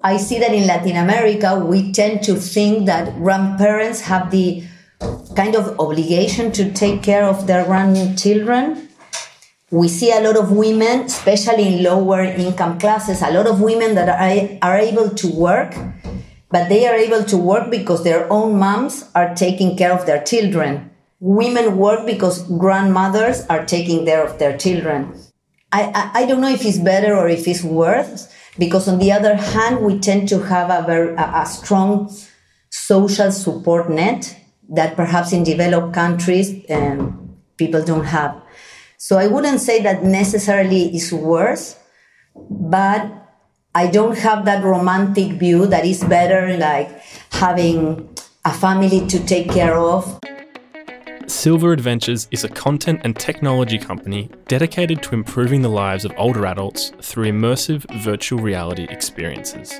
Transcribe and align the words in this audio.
I 0.00 0.16
see 0.16 0.38
that 0.38 0.54
in 0.54 0.68
Latin 0.68 0.94
America, 0.94 1.58
we 1.58 1.90
tend 1.90 2.22
to 2.22 2.36
think 2.36 2.86
that 2.86 3.16
grandparents 3.16 4.02
have 4.02 4.30
the 4.30 4.62
kind 5.34 5.56
of 5.56 5.80
obligation 5.80 6.52
to 6.52 6.70
take 6.72 7.02
care 7.02 7.24
of 7.24 7.48
their 7.48 7.64
grandchildren. 7.64 8.88
We 9.72 9.88
see 9.88 10.12
a 10.12 10.20
lot 10.20 10.36
of 10.36 10.52
women, 10.52 11.00
especially 11.00 11.66
in 11.74 11.82
lower 11.82 12.22
income 12.22 12.78
classes, 12.78 13.22
a 13.22 13.32
lot 13.32 13.48
of 13.48 13.60
women 13.60 13.96
that 13.96 14.08
are, 14.08 14.58
are 14.62 14.78
able 14.78 15.10
to 15.10 15.34
work, 15.34 15.74
but 16.48 16.68
they 16.68 16.86
are 16.86 16.94
able 16.94 17.24
to 17.24 17.36
work 17.36 17.68
because 17.68 18.04
their 18.04 18.32
own 18.32 18.56
moms 18.56 19.10
are 19.16 19.34
taking 19.34 19.76
care 19.76 19.92
of 19.92 20.06
their 20.06 20.22
children. 20.22 20.92
Women 21.18 21.76
work 21.76 22.06
because 22.06 22.44
grandmothers 22.56 23.44
are 23.48 23.66
taking 23.66 24.06
care 24.06 24.24
of 24.24 24.38
their 24.38 24.56
children. 24.56 25.12
I, 25.72 25.90
I, 25.92 26.22
I 26.22 26.26
don't 26.26 26.40
know 26.40 26.48
if 26.48 26.64
it's 26.64 26.78
better 26.78 27.16
or 27.16 27.28
if 27.28 27.48
it's 27.48 27.64
worse, 27.64 28.32
because 28.58 28.88
on 28.88 28.98
the 28.98 29.12
other 29.12 29.34
hand, 29.36 29.80
we 29.80 29.98
tend 29.98 30.28
to 30.30 30.42
have 30.42 30.70
a, 30.70 30.86
very, 30.86 31.14
a, 31.14 31.42
a 31.42 31.46
strong 31.46 32.12
social 32.70 33.30
support 33.30 33.88
net 33.90 34.36
that 34.68 34.96
perhaps 34.96 35.32
in 35.32 35.44
developed 35.44 35.94
countries 35.94 36.64
um, 36.70 37.36
people 37.56 37.82
don't 37.82 38.04
have. 38.04 38.40
So 38.98 39.16
I 39.16 39.26
wouldn't 39.26 39.60
say 39.60 39.82
that 39.82 40.02
necessarily 40.02 40.94
is 40.94 41.12
worse, 41.12 41.76
but 42.34 43.10
I 43.74 43.86
don't 43.86 44.18
have 44.18 44.44
that 44.46 44.64
romantic 44.64 45.38
view 45.38 45.66
that 45.66 45.84
is 45.84 46.02
better 46.02 46.56
like 46.58 47.00
having 47.30 48.08
a 48.44 48.52
family 48.52 49.06
to 49.06 49.24
take 49.24 49.50
care 49.50 49.78
of. 49.78 50.18
SilVR 51.28 51.74
Adventures 51.74 52.26
is 52.30 52.44
a 52.44 52.48
content 52.48 53.02
and 53.04 53.14
technology 53.14 53.76
company 53.76 54.30
dedicated 54.46 55.02
to 55.02 55.14
improving 55.14 55.60
the 55.60 55.68
lives 55.68 56.06
of 56.06 56.14
older 56.16 56.46
adults 56.46 56.90
through 57.02 57.30
immersive 57.30 57.84
virtual 58.02 58.40
reality 58.40 58.84
experiences. 58.88 59.78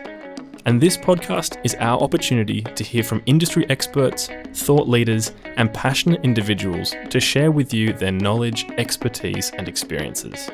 And 0.67 0.79
this 0.79 0.99
podcast 0.99 1.57
is 1.65 1.75
our 1.77 1.99
opportunity 2.03 2.61
to 2.61 2.85
hear 2.85 3.03
from 3.03 3.23
industry 3.25 3.65
experts, 3.71 4.29
thought 4.53 4.89
leaders, 4.89 5.33
and 5.57 5.73
passionate 5.73 6.23
individuals 6.23 6.95
to 7.09 7.19
share 7.19 7.51
with 7.51 7.73
you 7.73 7.95
their 7.95 8.13
knowledge, 8.13 8.67
expertise, 8.73 9.51
and 9.53 9.69
experiences. 9.69 10.51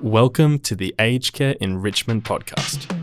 Welcome 0.00 0.60
to 0.60 0.76
the 0.76 0.94
Aged 1.00 1.32
Care 1.32 1.56
Enrichment 1.60 2.22
Podcast. 2.22 2.99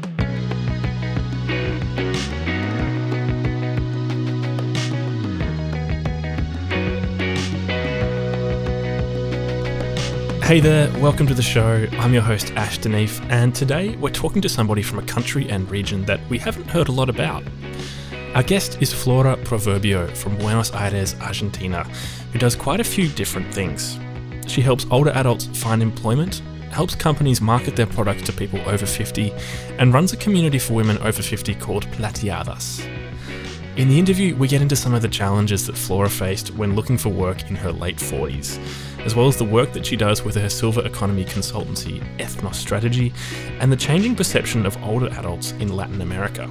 Hey 10.48 10.62
there, 10.62 10.90
welcome 11.02 11.28
to 11.28 11.34
the 11.34 11.42
show. 11.42 11.86
I'm 12.00 12.14
your 12.14 12.22
host, 12.22 12.53
Ash 12.53 12.80
Denif, 12.80 13.20
and 13.30 13.53
today 13.53 13.98
we're 13.98 14.12
talking 14.12 14.42
to 14.42 14.48
somebody 14.48 14.81
from 14.81 14.98
a 14.98 15.02
country 15.02 15.50
and 15.50 15.70
region 15.70 16.06
that 16.06 16.22
we 16.30 16.38
haven't 16.38 16.70
heard 16.70 16.88
a 16.88 16.92
lot 16.94 17.09
about. 17.09 17.44
Our 18.34 18.44
guest 18.44 18.81
is 18.81 18.94
Flora 18.94 19.36
Proverbio 19.36 20.09
from 20.16 20.38
Buenos 20.38 20.72
Aires, 20.72 21.16
Argentina, 21.20 21.84
who 22.31 22.40
does 22.40 22.56
quite 22.56 22.80
a 22.80 22.86
few 22.86 23.09
different 23.09 23.53
things. 23.53 24.00
She 24.48 24.62
helps 24.62 24.86
older 24.90 25.12
adults 25.12 25.48
find 25.48 25.81
employment, 25.81 26.42
helps 26.72 26.95
companies 26.95 27.42
market 27.42 27.75
their 27.75 27.86
products 27.86 28.23
to 28.28 28.31
people 28.31 28.62
over 28.70 28.86
50, 28.86 29.34
and 29.80 29.94
runs 29.94 30.14
a 30.14 30.18
community 30.18 30.59
for 30.59 30.75
women 30.75 30.98
over 31.00 31.22
50 31.22 31.56
called 31.56 31.86
Plateadas. 31.88 33.06
In 33.78 33.89
the 33.89 34.00
interview, 34.00 34.36
we 34.36 34.47
get 34.47 34.64
into 34.64 34.75
some 34.75 34.95
of 34.95 35.03
the 35.03 35.08
challenges 35.08 35.67
that 35.67 35.78
Flora 35.78 36.09
faced 36.09 36.50
when 36.56 36.73
looking 36.73 36.97
for 36.97 37.09
work 37.09 37.47
in 37.47 37.56
her 37.56 37.72
late 37.72 37.97
40s, 37.97 38.58
as 39.06 39.16
well 39.16 39.28
as 39.28 39.38
the 39.38 39.45
work 39.45 39.72
that 39.73 39.86
she 39.86 39.95
does 39.95 40.23
with 40.23 40.34
her 40.34 40.50
silver 40.50 40.84
economy 40.84 41.23
consultancy, 41.23 42.02
Ethnos 42.17 42.56
Strategy, 42.56 43.14
and 43.59 43.72
the 43.72 43.75
changing 43.75 44.16
perception 44.16 44.66
of 44.66 44.84
older 44.84 45.09
adults 45.09 45.52
in 45.59 45.75
Latin 45.75 46.02
America. 46.02 46.50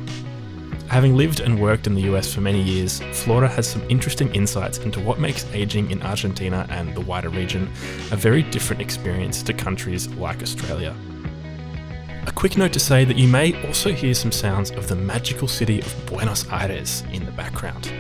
Having 0.87 1.17
lived 1.17 1.41
and 1.41 1.61
worked 1.61 1.89
in 1.89 1.97
the 1.97 2.03
US 2.03 2.33
for 2.33 2.43
many 2.43 2.63
years, 2.63 3.01
Flora 3.11 3.49
has 3.49 3.67
some 3.69 3.83
interesting 3.91 4.33
insights 4.33 4.79
into 4.79 5.01
what 5.01 5.19
makes 5.19 5.53
aging 5.53 5.91
in 5.91 6.01
Argentina 6.05 6.65
and 6.71 6.95
the 6.95 7.01
wider 7.01 7.31
region 7.31 7.65
a 8.13 8.17
very 8.17 8.45
different 8.45 8.81
experience 8.81 9.43
to 9.43 9.53
countries 9.53 10.07
like 10.11 10.45
Australia. 10.45 10.95
A 12.27 12.33
quick 12.33 12.57
note 12.57 12.73
to 12.73 12.81
say 12.81 13.05
that 13.05 13.17
you 13.17 13.29
may 13.29 13.55
also 13.67 13.93
hear 13.93 14.13
some 14.13 14.33
sounds 14.33 14.73
of 14.73 14.89
the 14.89 14.97
magical 14.97 15.47
city 15.47 15.81
of 15.81 16.07
Buenos 16.07 16.45
Aires 16.51 17.05
in 17.13 17.25
the 17.25 17.31
background, 17.31 17.93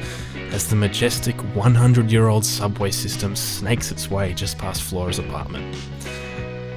as 0.51 0.69
the 0.69 0.75
majestic 0.75 1.37
100 1.55 2.11
year 2.11 2.27
old 2.27 2.45
subway 2.45 2.91
system 2.91 3.37
snakes 3.37 3.93
its 3.93 4.11
way 4.11 4.35
just 4.35 4.59
past 4.59 4.83
Flora's 4.83 5.21
apartment. 5.21 5.77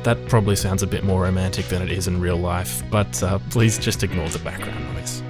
That 0.03 0.23
probably 0.27 0.55
sounds 0.55 0.83
a 0.83 0.87
bit 0.87 1.03
more 1.03 1.23
romantic 1.23 1.65
than 1.69 1.81
it 1.81 1.91
is 1.91 2.07
in 2.07 2.21
real 2.21 2.37
life, 2.37 2.83
but 2.91 3.21
uh, 3.23 3.39
please 3.49 3.79
just 3.79 4.03
ignore 4.03 4.29
the 4.29 4.39
background 4.39 4.93
noise. 4.93 5.23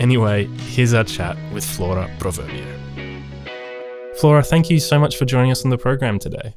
Anyway, 0.00 0.46
here's 0.46 0.94
our 0.94 1.04
chat 1.04 1.36
with 1.52 1.64
Flora 1.64 2.10
Proverbio. 2.18 2.66
Flora, 4.18 4.42
thank 4.42 4.70
you 4.70 4.80
so 4.80 4.98
much 4.98 5.18
for 5.18 5.26
joining 5.26 5.50
us 5.50 5.64
on 5.64 5.70
the 5.70 5.78
program 5.78 6.18
today. 6.18 6.54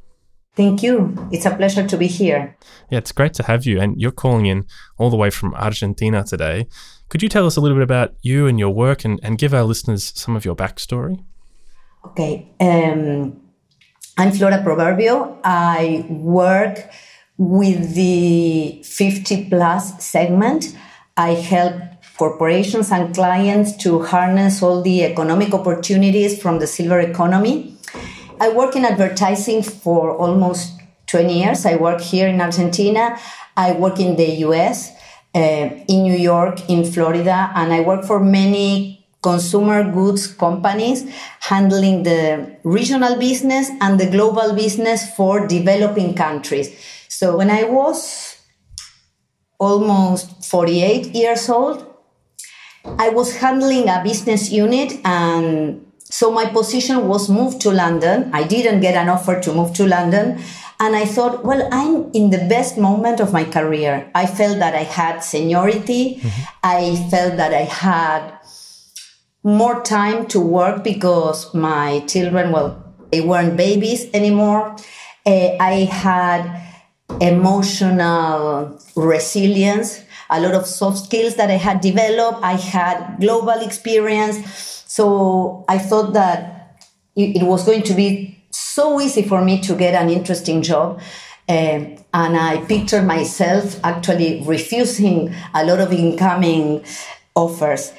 Thank 0.56 0.84
you. 0.84 1.16
It's 1.32 1.46
a 1.46 1.56
pleasure 1.56 1.88
to 1.88 1.98
be 1.98 2.06
here. 2.06 2.56
Yeah, 2.92 3.00
it's 3.00 3.12
great 3.12 3.34
to 3.36 3.44
have 3.44 3.66
you. 3.66 3.80
And 3.80 4.00
you're 4.00 4.12
calling 4.12 4.46
in 4.46 4.66
all 4.98 5.10
the 5.10 5.18
way 5.18 5.32
from 5.32 5.56
Argentina 5.56 6.24
today. 6.24 6.68
Could 7.10 7.24
you 7.24 7.30
tell 7.30 7.48
us 7.48 7.58
a 7.58 7.62
little 7.62 7.78
bit 7.78 7.84
about 7.84 8.14
you 8.22 8.46
and 8.46 8.60
your 8.60 8.70
work 8.70 9.04
and, 9.04 9.20
and 9.24 9.38
give 9.38 9.54
our 9.54 9.64
listeners 9.64 10.14
some 10.16 10.36
of 10.36 10.46
your 10.46 10.56
backstory? 10.56 11.24
Okay. 12.06 12.52
Um, 12.60 13.42
I'm 14.18 14.32
Flora 14.32 14.62
Proverbio. 14.64 15.40
I 15.44 16.06
work 16.08 16.88
with 17.38 17.96
the 17.96 18.84
50 18.84 19.50
plus 19.50 20.04
segment. 20.06 20.78
I 21.18 21.32
help 21.32 21.82
corporations 22.16 22.92
and 22.92 23.14
clients 23.16 23.76
to 23.78 24.04
harness 24.04 24.62
all 24.62 24.84
the 24.84 25.04
economic 25.04 25.52
opportunities 25.52 26.40
from 26.40 26.60
the 26.60 26.68
silver 26.68 27.00
economy 27.00 27.73
I 28.44 28.50
work 28.50 28.76
in 28.76 28.84
advertising 28.84 29.64
for 29.64 30.18
almost 30.18 30.74
20 31.08 31.40
years. 31.40 31.66
I 31.66 31.78
work 31.78 32.02
here 32.02 32.28
in 32.28 32.42
Argentina. 32.42 33.18
I 33.56 33.72
work 33.72 34.02
in 34.02 34.18
the 34.18 34.30
US, 34.48 34.92
uh, 35.34 35.70
in 35.88 36.04
New 36.04 36.18
York, 36.18 36.70
in 36.70 36.84
Florida, 36.84 37.52
and 37.56 37.72
I 37.72 37.80
work 37.80 38.04
for 38.04 38.20
many 38.20 39.08
consumer 39.22 39.90
goods 39.90 40.28
companies 40.28 41.10
handling 41.40 42.04
the 42.04 42.58
regional 42.66 43.18
business 43.18 43.70
and 43.80 43.98
the 43.98 44.10
global 44.12 44.54
business 44.54 45.10
for 45.16 45.48
developing 45.48 46.14
countries. 46.14 46.68
So 47.08 47.38
when 47.38 47.50
I 47.50 47.64
was 47.64 48.42
almost 49.58 50.44
48 50.44 51.16
years 51.16 51.48
old, 51.48 51.88
I 52.84 53.08
was 53.08 53.38
handling 53.38 53.88
a 53.88 54.04
business 54.04 54.52
unit 54.52 55.00
and 55.06 55.83
so 56.14 56.30
my 56.30 56.46
position 56.46 57.08
was 57.08 57.28
moved 57.28 57.60
to 57.62 57.72
London. 57.72 58.30
I 58.34 58.44
didn't 58.44 58.82
get 58.82 58.94
an 58.94 59.10
offer 59.10 59.40
to 59.40 59.52
move 59.52 59.74
to 59.74 59.88
London. 59.88 60.40
And 60.80 60.96
I 60.96 61.06
thought, 61.06 61.44
well, 61.44 61.68
I'm 61.72 62.12
in 62.14 62.30
the 62.30 62.46
best 62.48 62.78
moment 62.78 63.20
of 63.20 63.34
my 63.34 63.44
career. 63.44 64.12
I 64.14 64.28
felt 64.28 64.60
that 64.60 64.76
I 64.76 64.84
had 64.84 65.22
seniority. 65.22 66.18
Mm-hmm. 66.18 66.44
I 66.62 67.08
felt 67.10 67.38
that 67.38 67.52
I 67.52 67.64
had 67.64 68.32
more 69.44 69.82
time 69.82 70.28
to 70.28 70.40
work 70.40 70.84
because 70.84 71.52
my 71.56 72.02
children, 72.02 72.52
well, 72.52 72.94
they 73.12 73.22
weren't 73.22 73.58
babies 73.58 74.08
anymore. 74.14 74.76
Uh, 75.26 75.58
I 75.60 75.90
had 75.90 76.62
emotional 77.20 78.80
resilience, 78.96 80.03
a 80.34 80.40
lot 80.40 80.54
of 80.54 80.66
soft 80.66 80.98
skills 80.98 81.36
that 81.36 81.50
I 81.50 81.58
had 81.58 81.80
developed. 81.82 82.40
I 82.44 82.54
had 82.54 83.18
global 83.20 83.60
experience. 83.62 84.38
So 84.88 85.66
I 85.68 85.78
thought 85.78 86.14
that 86.14 86.80
it, 87.16 87.44
was 87.44 87.66
going 87.66 87.84
to 87.84 87.94
be 87.94 88.44
so 88.52 89.00
easy 89.00 89.24
for 89.24 89.44
me 89.44 89.62
to 89.62 89.76
get 89.76 89.94
an 89.94 90.10
interesting 90.10 90.62
job. 90.62 91.00
Um, 91.48 91.98
and 92.14 92.38
I 92.38 92.64
pictured 92.68 93.04
myself 93.04 93.80
actually 93.84 94.44
refusing 94.46 95.34
a 95.54 95.66
lot 95.66 95.80
of 95.80 95.92
incoming 95.92 96.84
offers. 97.36 97.94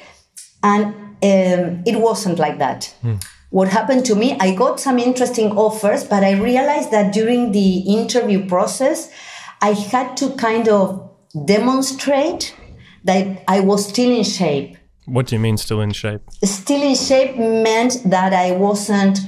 And 0.63 0.85
um, 0.85 1.83
it 1.85 1.99
wasn't 1.99 2.39
like 2.39 2.57
that. 2.59 2.93
Mm. 3.03 3.23
What 3.51 3.69
happened 3.69 4.05
to 4.07 4.15
me, 4.15 4.35
I 4.39 4.53
got 4.53 4.79
some 4.79 4.99
interesting 4.99 5.51
offers, 5.51 6.03
but 6.03 6.23
I 6.23 6.33
realized 6.33 6.91
that 6.91 7.13
during 7.13 7.51
the 7.51 7.77
interview 7.79 8.45
process, 8.47 9.11
I 9.61 9.71
had 9.71 10.17
to 10.17 10.31
kind 10.35 10.67
of 10.67 11.04
demonstrate 11.43 12.55
that 13.03 13.43
I 13.47 13.59
was 13.59 13.87
still 13.87 14.11
in 14.11 14.23
shape. 14.23 14.77
What 15.05 15.27
do 15.27 15.35
you 15.35 15.39
mean 15.39 15.57
still 15.57 15.81
in 15.81 15.91
shape? 15.91 16.21
Still 16.43 16.81
in 16.81 16.95
shape 16.95 17.37
meant 17.37 18.01
that 18.05 18.33
I 18.33 18.51
wasn't 18.51 19.19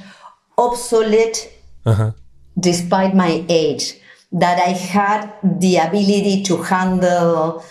obsolete 0.58 1.52
uh-huh. 1.86 2.12
despite 2.60 3.16
my 3.16 3.46
age, 3.48 3.94
that 4.32 4.60
I 4.60 4.70
had 4.70 5.32
the 5.44 5.78
ability 5.78 6.44
to 6.44 6.58
handle 6.64 7.64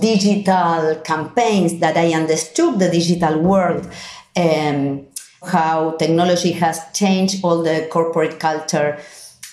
digital 0.00 0.96
campaigns, 1.04 1.78
that 1.80 1.96
I 1.96 2.12
understood 2.12 2.78
the 2.78 2.90
digital 2.90 3.38
world, 3.38 3.88
and 4.34 5.06
how 5.46 5.92
technology 5.92 6.52
has 6.52 6.80
changed 6.92 7.44
all 7.44 7.62
the 7.62 7.86
corporate 7.90 8.40
culture 8.40 8.98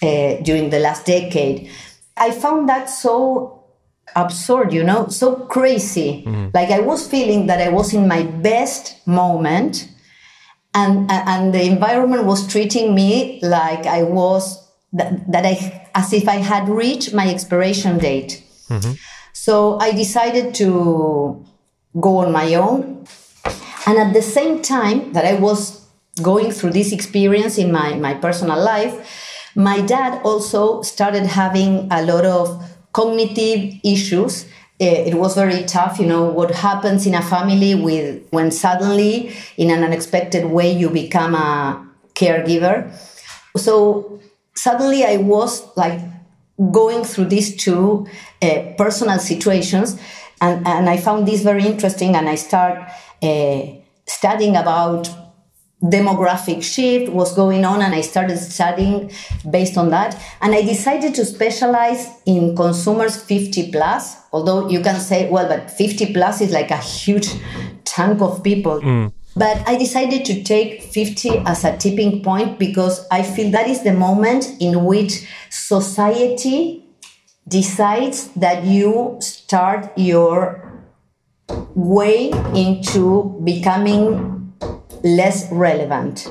uh, 0.01 0.35
during 0.41 0.69
the 0.69 0.79
last 0.79 1.05
decade. 1.05 1.69
I 2.17 2.31
found 2.31 2.67
that 2.69 2.89
so 2.89 3.60
absurd, 4.15 4.73
you 4.73 4.83
know, 4.83 5.07
so 5.07 5.35
crazy. 5.35 6.23
Mm-hmm. 6.25 6.49
Like 6.53 6.69
I 6.69 6.79
was 6.79 7.07
feeling 7.07 7.47
that 7.47 7.61
I 7.61 7.69
was 7.69 7.93
in 7.93 8.07
my 8.07 8.23
best 8.23 9.05
moment 9.07 9.89
and 10.73 11.09
and 11.11 11.53
the 11.53 11.63
environment 11.63 12.25
was 12.25 12.47
treating 12.47 12.95
me 12.95 13.39
like 13.41 13.85
I 13.85 14.03
was 14.03 14.67
that, 14.93 15.31
that 15.31 15.45
I 15.45 15.89
as 15.93 16.13
if 16.13 16.27
I 16.27 16.37
had 16.37 16.69
reached 16.69 17.13
my 17.13 17.29
expiration 17.29 17.97
date. 17.97 18.43
Mm-hmm. 18.69 18.93
So 19.33 19.79
I 19.79 19.91
decided 19.91 20.53
to 20.55 21.45
go 21.99 22.17
on 22.17 22.31
my 22.31 22.53
own. 22.55 23.05
And 23.87 23.97
at 23.97 24.13
the 24.13 24.21
same 24.21 24.61
time 24.61 25.13
that 25.13 25.25
I 25.25 25.33
was 25.33 25.85
going 26.21 26.51
through 26.51 26.71
this 26.71 26.91
experience 26.91 27.57
in 27.57 27.71
my, 27.71 27.95
my 27.95 28.13
personal 28.13 28.61
life, 28.61 28.93
my 29.55 29.81
dad 29.81 30.21
also 30.23 30.81
started 30.81 31.25
having 31.25 31.91
a 31.91 32.03
lot 32.03 32.25
of 32.25 32.70
cognitive 32.93 33.79
issues. 33.83 34.45
Eh, 34.79 35.09
It 35.09 35.15
was 35.15 35.35
very 35.35 35.63
tough, 35.63 35.99
you 35.99 36.07
know, 36.07 36.23
what 36.25 36.51
happens 36.51 37.05
in 37.05 37.13
a 37.13 37.21
family 37.21 37.75
with 37.75 38.21
when 38.31 38.51
suddenly, 38.51 39.31
in 39.57 39.69
an 39.69 39.83
unexpected 39.83 40.45
way, 40.45 40.71
you 40.71 40.89
become 40.89 41.35
a 41.35 41.85
caregiver. 42.15 42.91
So 43.57 44.19
suddenly 44.55 45.05
I 45.05 45.17
was 45.17 45.63
like 45.77 45.99
going 46.71 47.03
through 47.03 47.25
these 47.25 47.55
two 47.55 48.07
uh, 48.41 48.61
personal 48.77 49.17
situations 49.19 49.99
and, 50.41 50.67
and 50.67 50.89
i 50.89 50.97
found 50.97 51.27
this 51.27 51.41
very 51.41 51.65
interesting 51.65 52.15
and 52.15 52.29
i 52.29 52.35
start 52.35 52.77
uh, 53.23 53.61
studying 54.05 54.55
about 54.55 55.09
demographic 55.83 56.61
shift 56.61 57.11
was 57.11 57.33
going 57.35 57.65
on 57.65 57.81
and 57.81 57.95
i 57.95 58.01
started 58.01 58.37
studying 58.37 59.11
based 59.49 59.77
on 59.77 59.89
that. 59.89 60.15
And 60.41 60.53
i 60.53 60.61
decided 60.61 61.15
to 61.15 61.25
specialize 61.25 62.07
in 62.25 62.55
consumers 62.55 63.21
50 63.21 63.71
plus 63.71 64.17
although 64.31 64.69
you 64.69 64.81
can 64.81 64.99
say 64.99 65.29
well 65.29 65.47
but 65.47 65.71
50 65.71 66.13
plus 66.13 66.41
is 66.41 66.51
like 66.51 66.71
a 66.71 66.77
huge 66.77 67.29
chunk 67.85 68.21
of 68.21 68.43
people. 68.43 68.79
Mm. 68.79 69.11
But 69.35 69.65
I 69.65 69.77
decided 69.77 70.25
to 70.25 70.43
take 70.43 70.83
50 70.83 71.39
as 71.45 71.63
a 71.63 71.77
tipping 71.77 72.21
point 72.21 72.59
because 72.59 73.07
I 73.09 73.23
feel 73.23 73.49
that 73.51 73.67
is 73.67 73.81
the 73.83 73.93
moment 73.93 74.45
in 74.59 74.83
which 74.83 75.25
society 75.49 76.85
decides 77.47 78.27
that 78.33 78.65
you 78.65 79.17
start 79.21 79.97
your 79.97 80.83
way 81.75 82.31
into 82.53 83.39
becoming 83.43 84.40
less 85.03 85.51
relevant. 85.51 86.27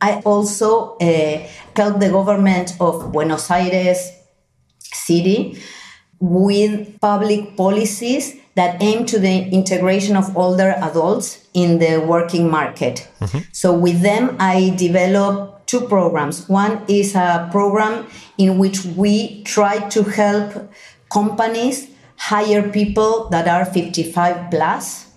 I 0.00 0.20
also 0.24 0.96
uh, 0.96 1.46
helped 1.76 2.00
the 2.00 2.10
government 2.10 2.76
of 2.80 3.12
Buenos 3.12 3.50
Aires 3.50 4.12
city 4.78 5.58
with 6.20 7.00
public 7.00 7.56
policies 7.56 8.36
that 8.54 8.82
aim 8.82 9.06
to 9.06 9.18
the 9.20 9.48
integration 9.50 10.16
of 10.16 10.36
older 10.36 10.74
adults 10.82 11.46
in 11.54 11.78
the 11.78 11.98
working 11.98 12.50
market. 12.50 13.08
So 13.52 13.72
with 13.72 14.02
them, 14.02 14.36
I 14.40 14.74
developed 14.76 15.68
two 15.68 15.82
programs. 15.82 16.48
One 16.48 16.82
is 16.88 17.14
a 17.14 17.48
program 17.52 18.06
in 18.36 18.58
which 18.58 18.84
we 18.84 19.44
try 19.44 19.88
to 19.90 20.02
help 20.02 20.72
companies 21.12 21.88
hire 22.16 22.68
people 22.70 23.28
that 23.28 23.46
are 23.46 23.64
55 23.64 24.50
plus 24.50 25.07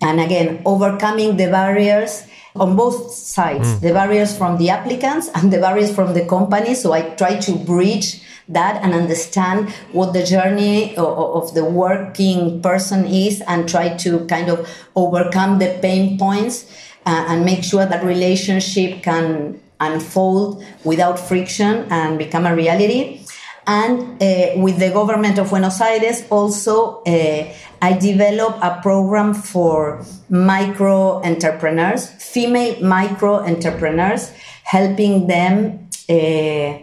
and 0.00 0.20
again 0.20 0.62
overcoming 0.64 1.36
the 1.36 1.48
barriers 1.50 2.24
on 2.56 2.76
both 2.76 3.12
sides. 3.12 3.80
The 3.80 3.92
barriers 3.92 4.36
from 4.36 4.58
the 4.58 4.70
applicants 4.70 5.30
and 5.34 5.52
the 5.52 5.58
barriers 5.58 5.94
from 5.94 6.14
the 6.14 6.24
companies 6.26 6.82
so 6.82 6.92
i 6.92 7.02
try 7.02 7.36
to 7.38 7.52
bridge 7.54 8.22
that 8.48 8.82
and 8.82 8.94
understand 8.94 9.68
what 9.92 10.12
the 10.12 10.24
journey 10.24 10.96
of 10.96 11.52
the 11.54 11.64
working 11.64 12.62
person 12.62 13.04
is 13.04 13.42
and 13.46 13.68
try 13.68 13.94
to 13.96 14.24
kind 14.26 14.48
of 14.48 14.68
overcome 14.96 15.58
the 15.58 15.78
pain 15.82 16.18
points 16.18 16.64
uh, 17.04 17.26
and 17.28 17.44
make 17.44 17.62
sure 17.62 17.84
that 17.84 18.02
relationship 18.04 19.02
can 19.02 19.60
unfold 19.80 20.64
without 20.84 21.18
friction 21.18 21.86
and 21.90 22.18
become 22.18 22.46
a 22.46 22.54
reality. 22.54 23.20
And 23.66 24.22
uh, 24.22 24.62
with 24.62 24.78
the 24.78 24.90
government 24.90 25.38
of 25.38 25.50
Buenos 25.50 25.80
Aires, 25.80 26.24
also, 26.30 27.02
uh, 27.02 27.52
I 27.80 27.92
developed 27.92 28.58
a 28.62 28.80
program 28.82 29.34
for 29.34 30.04
micro 30.28 31.22
entrepreneurs, 31.22 32.08
female 32.08 32.82
micro 32.82 33.36
entrepreneurs, 33.36 34.30
helping 34.64 35.26
them 35.26 35.88
uh, 36.08 36.78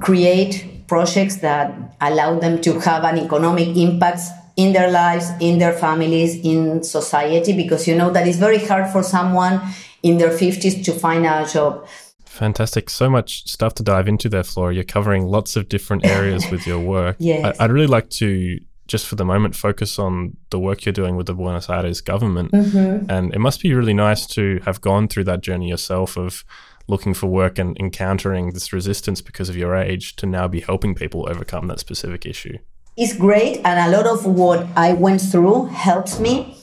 create 0.00 0.86
projects 0.86 1.36
that 1.36 1.96
allow 2.00 2.38
them 2.38 2.60
to 2.62 2.80
have 2.80 3.04
an 3.04 3.18
economic 3.18 3.76
impact 3.76 4.22
in 4.56 4.72
their 4.72 4.90
lives, 4.90 5.30
in 5.40 5.58
their 5.58 5.72
families, 5.72 6.36
in 6.44 6.82
society, 6.82 7.54
because 7.54 7.86
you 7.86 7.94
know 7.94 8.10
that 8.10 8.26
it's 8.26 8.38
very 8.38 8.58
hard 8.58 8.90
for 8.90 9.02
someone 9.02 9.60
in 10.02 10.18
their 10.18 10.30
50s 10.30 10.84
to 10.84 10.92
find 10.92 11.26
a 11.26 11.46
job. 11.50 11.86
Fantastic. 12.24 12.88
So 12.88 13.10
much 13.10 13.48
stuff 13.48 13.74
to 13.74 13.82
dive 13.82 14.08
into 14.08 14.28
there, 14.28 14.44
Flora. 14.44 14.74
You're 14.74 14.84
covering 14.84 15.26
lots 15.26 15.56
of 15.56 15.68
different 15.68 16.06
areas 16.18 16.50
with 16.50 16.66
your 16.66 16.78
work. 16.78 17.16
Yes. 17.18 17.56
I, 17.58 17.64
I'd 17.64 17.72
really 17.72 17.86
like 17.86 18.08
to, 18.10 18.58
just 18.90 19.06
for 19.06 19.14
the 19.14 19.24
moment, 19.24 19.54
focus 19.54 20.00
on 20.00 20.36
the 20.50 20.58
work 20.58 20.84
you're 20.84 20.92
doing 20.92 21.14
with 21.14 21.26
the 21.26 21.32
Buenos 21.32 21.70
Aires 21.70 22.00
government. 22.00 22.50
And 23.08 23.32
it 23.32 23.38
must 23.38 23.62
be 23.62 23.72
really 23.72 23.94
nice 23.94 24.26
to 24.34 24.60
have 24.64 24.80
gone 24.80 25.06
through 25.06 25.24
that 25.24 25.42
journey 25.42 25.68
yourself 25.68 26.16
of 26.16 26.44
looking 26.88 27.14
for 27.14 27.28
work 27.28 27.56
and 27.56 27.78
encountering 27.78 28.50
this 28.50 28.72
resistance 28.72 29.20
because 29.20 29.48
of 29.48 29.56
your 29.56 29.76
age 29.76 30.16
to 30.16 30.26
now 30.26 30.48
be 30.48 30.58
helping 30.58 30.96
people 30.96 31.28
overcome 31.30 31.68
that 31.68 31.78
specific 31.78 32.26
issue. 32.26 32.58
It's 32.96 33.14
great, 33.16 33.58
and 33.64 33.78
a 33.78 33.96
lot 33.96 34.06
of 34.08 34.26
what 34.26 34.66
I 34.76 34.92
went 34.94 35.20
through 35.20 35.66
helps 35.66 36.18
me. 36.18 36.60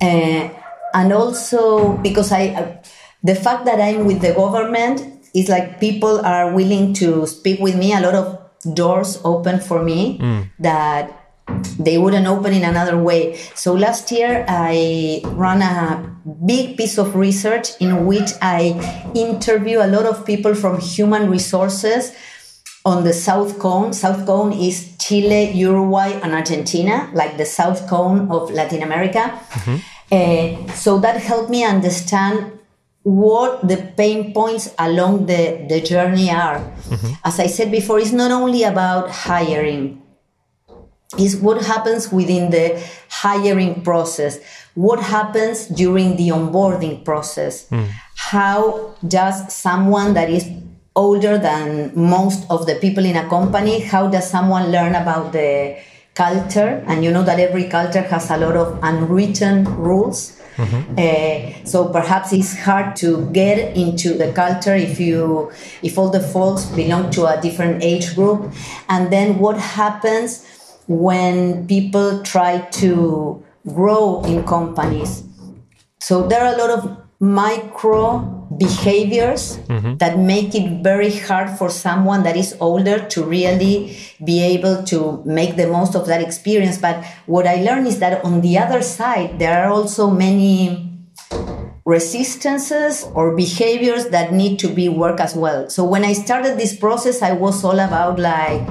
Uh, 0.00 0.48
and 0.94 1.12
also 1.12 1.98
because 1.98 2.32
I, 2.32 2.48
uh, 2.48 2.82
the 3.22 3.34
fact 3.34 3.66
that 3.66 3.78
I'm 3.78 4.06
with 4.06 4.22
the 4.22 4.32
government 4.32 5.02
is 5.34 5.50
like 5.50 5.78
people 5.78 6.24
are 6.24 6.54
willing 6.54 6.94
to 6.94 7.26
speak 7.26 7.60
with 7.60 7.76
me. 7.76 7.92
A 7.92 8.00
lot 8.00 8.14
of 8.14 8.74
doors 8.74 9.20
open 9.24 9.60
for 9.60 9.84
me 9.84 10.00
that 10.58 11.25
they 11.78 11.98
wouldn't 11.98 12.26
open 12.26 12.52
in 12.52 12.64
another 12.64 12.98
way. 12.98 13.36
So 13.54 13.74
last 13.74 14.10
year 14.10 14.44
I 14.48 15.20
ran 15.24 15.62
a 15.62 16.16
big 16.44 16.76
piece 16.76 16.98
of 16.98 17.14
research 17.14 17.70
in 17.80 18.06
which 18.06 18.30
I 18.42 19.12
interview 19.14 19.78
a 19.80 19.86
lot 19.86 20.06
of 20.06 20.26
people 20.26 20.54
from 20.54 20.80
human 20.80 21.30
resources 21.30 22.12
on 22.84 23.04
the 23.04 23.12
South 23.12 23.58
Cone. 23.58 23.92
South 23.92 24.26
Cone 24.26 24.52
is 24.52 24.96
Chile, 24.98 25.50
Uruguay, 25.52 26.18
and 26.22 26.32
Argentina, 26.32 27.10
like 27.14 27.36
the 27.36 27.44
South 27.44 27.88
Cone 27.88 28.30
of 28.30 28.50
Latin 28.50 28.82
America. 28.82 29.38
Uh, 30.10 30.72
so 30.72 30.98
that 30.98 31.20
helped 31.20 31.50
me 31.50 31.64
understand 31.64 32.52
what 33.02 33.66
the 33.68 33.76
pain 33.96 34.32
points 34.32 34.74
along 34.78 35.26
the, 35.26 35.64
the 35.68 35.80
journey 35.80 36.30
are. 36.30 36.58
As 37.24 37.38
I 37.38 37.46
said 37.46 37.70
before, 37.70 37.98
it's 38.00 38.12
not 38.12 38.30
only 38.30 38.62
about 38.64 39.10
hiring, 39.10 40.02
is 41.18 41.36
what 41.36 41.62
happens 41.64 42.10
within 42.12 42.50
the 42.50 42.82
hiring 43.08 43.82
process. 43.82 44.38
What 44.74 45.00
happens 45.00 45.66
during 45.68 46.16
the 46.16 46.28
onboarding 46.28 47.04
process? 47.04 47.66
How 48.16 48.94
does 49.06 49.52
someone 49.54 50.14
that 50.14 50.28
is 50.30 50.48
older 50.96 51.38
than 51.38 51.92
most 51.94 52.50
of 52.50 52.66
the 52.66 52.74
people 52.76 53.04
in 53.04 53.16
a 53.16 53.28
company 53.28 53.80
how 53.80 54.08
does 54.08 54.28
someone 54.30 54.72
learn 54.72 54.94
about 54.94 55.32
the 55.32 55.76
culture? 56.14 56.82
And 56.86 57.04
you 57.04 57.10
know 57.10 57.22
that 57.22 57.38
every 57.38 57.64
culture 57.64 58.00
has 58.00 58.30
a 58.30 58.38
lot 58.38 58.56
of 58.56 58.78
unwritten 58.82 59.64
rules. 59.76 60.40
Uh, 60.98 61.52
so 61.64 61.90
perhaps 61.90 62.32
it's 62.32 62.56
hard 62.58 62.96
to 62.96 63.28
get 63.30 63.76
into 63.76 64.14
the 64.14 64.32
culture 64.32 64.74
if 64.74 64.98
you 64.98 65.52
if 65.82 65.98
all 65.98 66.08
the 66.08 66.20
folks 66.20 66.64
belong 66.64 67.10
to 67.10 67.26
a 67.26 67.38
different 67.42 67.82
age 67.84 68.14
group. 68.14 68.50
And 68.88 69.12
then 69.12 69.38
what 69.38 69.58
happens 69.58 70.46
when 70.86 71.66
people 71.66 72.22
try 72.22 72.60
to 72.70 73.42
grow 73.66 74.22
in 74.24 74.44
companies 74.44 75.24
so 76.00 76.26
there 76.26 76.44
are 76.44 76.54
a 76.54 76.56
lot 76.56 76.70
of 76.70 77.06
micro 77.18 78.36
behaviors 78.58 79.58
mm-hmm. 79.66 79.96
that 79.96 80.18
make 80.18 80.54
it 80.54 80.82
very 80.82 81.10
hard 81.10 81.50
for 81.58 81.70
someone 81.70 82.22
that 82.22 82.36
is 82.36 82.56
older 82.60 83.00
to 83.08 83.24
really 83.24 83.96
be 84.24 84.40
able 84.42 84.82
to 84.84 85.22
make 85.24 85.56
the 85.56 85.66
most 85.66 85.94
of 85.94 86.06
that 86.06 86.22
experience. 86.22 86.78
But 86.78 87.04
what 87.26 87.46
I 87.46 87.56
learned 87.56 87.86
is 87.86 87.98
that 88.00 88.24
on 88.24 88.40
the 88.40 88.58
other 88.58 88.82
side, 88.82 89.38
there 89.38 89.64
are 89.64 89.70
also 89.70 90.10
many 90.10 90.92
resistances 91.84 93.04
or 93.14 93.36
behaviors 93.36 94.08
that 94.08 94.32
need 94.32 94.58
to 94.58 94.68
be 94.68 94.88
worked 94.88 95.20
as 95.20 95.34
well. 95.34 95.70
So 95.70 95.84
when 95.84 96.04
I 96.04 96.12
started 96.12 96.58
this 96.58 96.76
process, 96.76 97.22
I 97.22 97.32
was 97.32 97.64
all 97.64 97.78
about 97.78 98.18
like, 98.18 98.66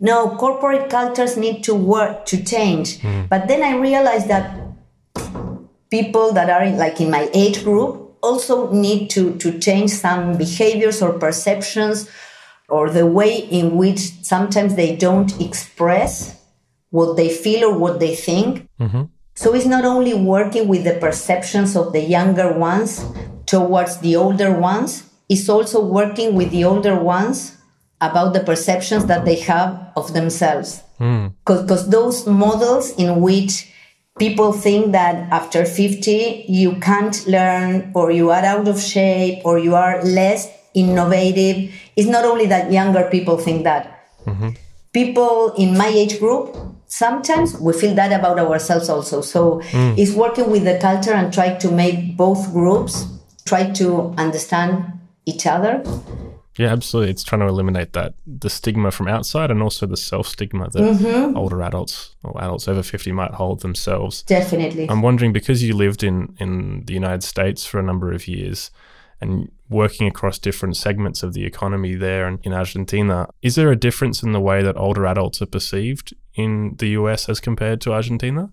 no, 0.00 0.36
corporate 0.36 0.88
cultures 0.88 1.36
need 1.36 1.62
to 1.64 1.74
work 1.74 2.24
to 2.26 2.42
change. 2.42 2.98
Mm-hmm. 2.98 3.26
But 3.28 3.48
then 3.48 3.62
I 3.62 3.76
realized 3.76 4.28
that 4.28 4.58
people 5.90 6.32
that 6.32 6.48
are 6.48 6.62
in, 6.62 6.78
like 6.78 7.00
in 7.00 7.10
my 7.10 7.28
age 7.34 7.62
group 7.62 8.16
also 8.22 8.72
need 8.72 9.10
to, 9.10 9.36
to 9.36 9.58
change 9.58 9.90
some 9.90 10.36
behaviors 10.38 11.02
or 11.02 11.18
perceptions 11.18 12.08
or 12.68 12.88
the 12.88 13.06
way 13.06 13.36
in 13.36 13.76
which 13.76 13.98
sometimes 14.24 14.74
they 14.76 14.96
don't 14.96 15.38
express 15.40 16.40
what 16.90 17.16
they 17.16 17.28
feel 17.28 17.68
or 17.68 17.78
what 17.78 18.00
they 18.00 18.14
think. 18.14 18.68
Mm-hmm. 18.80 19.02
So 19.34 19.54
it's 19.54 19.66
not 19.66 19.84
only 19.84 20.14
working 20.14 20.68
with 20.68 20.84
the 20.84 20.94
perceptions 20.94 21.76
of 21.76 21.92
the 21.92 22.00
younger 22.00 22.52
ones 22.52 23.04
towards 23.46 23.98
the 23.98 24.16
older 24.16 24.52
ones, 24.52 25.10
it's 25.28 25.48
also 25.48 25.84
working 25.84 26.34
with 26.34 26.50
the 26.50 26.64
older 26.64 26.96
ones 26.96 27.56
about 28.00 28.32
the 28.32 28.40
perceptions 28.40 29.06
that 29.06 29.24
they 29.24 29.36
have 29.36 29.92
of 29.96 30.12
themselves. 30.12 30.82
Hmm. 30.98 31.28
Because 31.44 31.88
those 31.88 32.26
models 32.26 32.90
in 32.96 33.20
which 33.20 33.72
people 34.18 34.52
think 34.52 34.92
that 34.92 35.30
after 35.32 35.64
50 35.64 36.44
you 36.48 36.76
can't 36.80 37.26
learn 37.26 37.90
or 37.94 38.10
you 38.10 38.30
are 38.30 38.44
out 38.44 38.68
of 38.68 38.80
shape 38.80 39.40
or 39.44 39.58
you 39.58 39.74
are 39.74 40.02
less 40.04 40.48
innovative, 40.74 41.72
it's 41.96 42.08
not 42.08 42.24
only 42.24 42.46
that 42.46 42.72
younger 42.72 43.08
people 43.10 43.38
think 43.38 43.64
that. 43.64 44.08
Mm-hmm. 44.26 44.50
People 44.92 45.52
in 45.56 45.76
my 45.76 45.86
age 45.86 46.18
group, 46.18 46.56
sometimes 46.86 47.58
we 47.58 47.72
feel 47.72 47.94
that 47.94 48.12
about 48.12 48.38
ourselves 48.38 48.88
also. 48.88 49.20
So 49.20 49.60
hmm. 49.64 49.94
it's 49.96 50.12
working 50.12 50.50
with 50.50 50.64
the 50.64 50.78
culture 50.78 51.12
and 51.12 51.32
try 51.32 51.54
to 51.54 51.70
make 51.70 52.16
both 52.16 52.52
groups 52.52 53.06
try 53.44 53.70
to 53.70 54.14
understand 54.16 54.84
each 55.26 55.46
other. 55.46 55.82
Yeah, 56.60 56.72
absolutely. 56.72 57.12
It's 57.12 57.24
trying 57.24 57.40
to 57.40 57.46
eliminate 57.46 57.94
that 57.94 58.12
the 58.26 58.50
stigma 58.50 58.90
from 58.90 59.08
outside 59.08 59.50
and 59.50 59.62
also 59.62 59.86
the 59.86 59.96
self 59.96 60.26
stigma 60.26 60.68
that 60.68 60.78
mm-hmm. 60.78 61.34
older 61.34 61.62
adults 61.62 62.14
or 62.22 62.38
adults 62.38 62.68
over 62.68 62.82
50 62.82 63.12
might 63.12 63.30
hold 63.30 63.62
themselves. 63.62 64.22
Definitely. 64.24 64.86
I'm 64.90 65.00
wondering 65.00 65.32
because 65.32 65.62
you 65.62 65.74
lived 65.74 66.02
in, 66.02 66.36
in 66.38 66.84
the 66.84 66.92
United 66.92 67.22
States 67.22 67.64
for 67.64 67.80
a 67.80 67.82
number 67.82 68.12
of 68.12 68.28
years 68.28 68.70
and 69.22 69.50
working 69.70 70.06
across 70.06 70.38
different 70.38 70.76
segments 70.76 71.22
of 71.22 71.32
the 71.32 71.46
economy 71.46 71.94
there 71.94 72.28
and 72.28 72.38
in 72.42 72.52
Argentina, 72.52 73.30
is 73.40 73.54
there 73.54 73.70
a 73.70 73.76
difference 73.76 74.22
in 74.22 74.32
the 74.32 74.40
way 74.40 74.62
that 74.62 74.76
older 74.76 75.06
adults 75.06 75.40
are 75.40 75.46
perceived 75.46 76.14
in 76.34 76.76
the 76.78 76.88
US 76.88 77.30
as 77.30 77.40
compared 77.40 77.80
to 77.80 77.94
Argentina? 77.94 78.50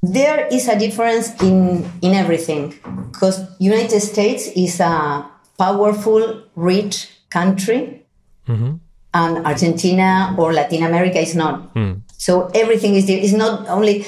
There 0.00 0.46
is 0.46 0.68
a 0.68 0.78
difference 0.78 1.34
in 1.42 1.90
in 2.02 2.14
everything 2.14 2.78
because 3.10 3.36
United 3.58 4.00
States 4.00 4.46
is 4.54 4.78
a 4.78 5.28
powerful, 5.58 6.44
rich 6.54 7.17
country, 7.30 8.06
mm-hmm. 8.46 8.76
and 9.14 9.46
Argentina 9.46 10.34
or 10.38 10.52
Latin 10.52 10.82
America 10.82 11.18
is 11.18 11.34
not. 11.34 11.70
Hmm. 11.72 12.04
So 12.16 12.50
everything 12.54 12.94
is 12.94 13.08
is 13.08 13.32
not 13.32 13.68
only. 13.68 14.04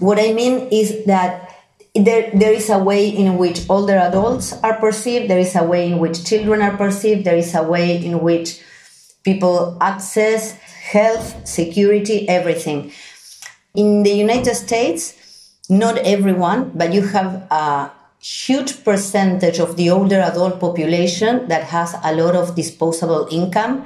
What 0.00 0.18
I 0.18 0.32
mean 0.32 0.68
is 0.72 1.04
that 1.06 1.50
there 1.94 2.30
there 2.34 2.52
is 2.52 2.68
a 2.70 2.78
way 2.78 3.08
in 3.08 3.38
which 3.38 3.68
older 3.70 3.96
adults 3.96 4.52
are 4.62 4.74
perceived. 4.78 5.30
There 5.30 5.38
is 5.38 5.54
a 5.54 5.62
way 5.62 5.90
in 5.90 5.98
which 5.98 6.24
children 6.24 6.62
are 6.62 6.76
perceived. 6.76 7.24
There 7.24 7.36
is 7.36 7.54
a 7.54 7.62
way 7.62 8.04
in 8.04 8.20
which 8.20 8.60
people 9.22 9.78
access 9.80 10.52
health, 10.84 11.46
security, 11.46 12.28
everything. 12.28 12.92
In 13.74 14.02
the 14.02 14.10
United 14.12 14.54
States, 14.54 15.14
not 15.68 15.98
everyone, 15.98 16.72
but 16.74 16.92
you 16.92 17.02
have 17.02 17.46
a 17.50 17.90
huge 18.24 18.82
percentage 18.84 19.58
of 19.58 19.76
the 19.76 19.90
older 19.90 20.20
adult 20.20 20.58
population 20.58 21.46
that 21.48 21.64
has 21.64 21.94
a 22.02 22.14
lot 22.16 22.34
of 22.34 22.54
disposable 22.56 23.28
income, 23.30 23.84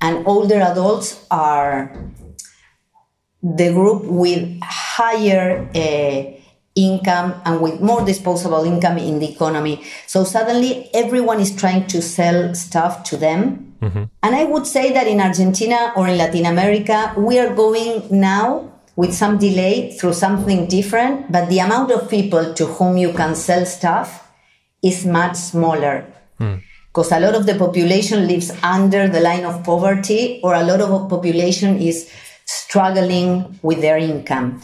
and 0.00 0.24
older 0.24 0.60
adults 0.60 1.26
are 1.30 1.90
the 3.42 3.72
group 3.72 4.04
with 4.04 4.60
higher 4.62 5.68
uh, 5.74 6.22
income 6.76 7.34
and 7.44 7.60
with 7.60 7.80
more 7.80 8.04
disposable 8.04 8.62
income 8.62 8.98
in 8.98 9.18
the 9.18 9.28
economy. 9.32 9.82
So 10.06 10.22
suddenly 10.22 10.88
everyone 10.94 11.40
is 11.40 11.50
trying 11.54 11.88
to 11.88 12.00
sell 12.00 12.54
stuff 12.54 13.02
to 13.04 13.16
them. 13.16 13.74
And 14.22 14.36
I 14.36 14.44
would 14.44 14.64
say 14.64 14.92
that 14.92 15.08
in 15.08 15.20
Argentina 15.20 15.92
or 15.96 16.06
in 16.06 16.16
Latin 16.16 16.46
America, 16.46 17.12
we 17.16 17.40
are 17.40 17.52
going 17.52 18.06
now 18.10 18.71
with 18.96 19.14
some 19.14 19.38
delay 19.38 19.90
through 19.92 20.12
something 20.12 20.66
different, 20.66 21.32
but 21.32 21.48
the 21.48 21.58
amount 21.58 21.90
of 21.90 22.08
people 22.10 22.52
to 22.54 22.66
whom 22.66 22.96
you 22.96 23.12
can 23.12 23.34
sell 23.34 23.64
stuff 23.64 24.28
is 24.82 25.06
much 25.06 25.36
smaller. 25.36 26.04
Because 26.88 27.10
a 27.12 27.20
lot 27.20 27.34
of 27.34 27.46
the 27.46 27.54
population 27.54 28.26
lives 28.26 28.52
under 28.62 29.08
the 29.08 29.20
line 29.20 29.44
of 29.44 29.64
poverty, 29.64 30.40
or 30.44 30.54
a 30.54 30.62
lot 30.62 30.80
of 30.82 31.08
population 31.08 31.78
is 31.78 32.10
struggling 32.44 33.58
with 33.62 33.80
their 33.80 33.96
income. 33.96 34.60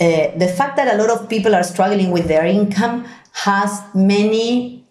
Uh, 0.00 0.38
the 0.38 0.48
fact 0.56 0.76
that 0.76 0.94
a 0.94 0.96
lot 0.96 1.10
of 1.10 1.28
people 1.28 1.54
are 1.54 1.62
struggling 1.64 2.10
with 2.12 2.28
their 2.28 2.46
income 2.46 3.04
has 3.32 3.82
many, 3.94 4.86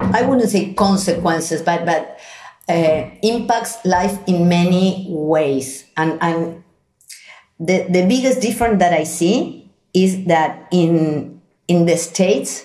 I 0.00 0.22
wouldn't 0.22 0.48
say 0.48 0.72
consequences, 0.72 1.60
but, 1.60 1.84
but 1.84 2.18
uh, 2.66 3.10
impacts 3.22 3.84
life 3.84 4.18
in 4.26 4.48
many 4.48 5.06
ways. 5.10 5.84
And, 5.98 6.18
and 6.22 6.63
the, 7.58 7.86
the 7.88 8.06
biggest 8.06 8.40
difference 8.40 8.78
that 8.80 8.92
I 8.92 9.04
see 9.04 9.70
is 9.92 10.24
that 10.26 10.68
in, 10.72 11.40
in 11.68 11.86
the 11.86 11.96
States, 11.96 12.64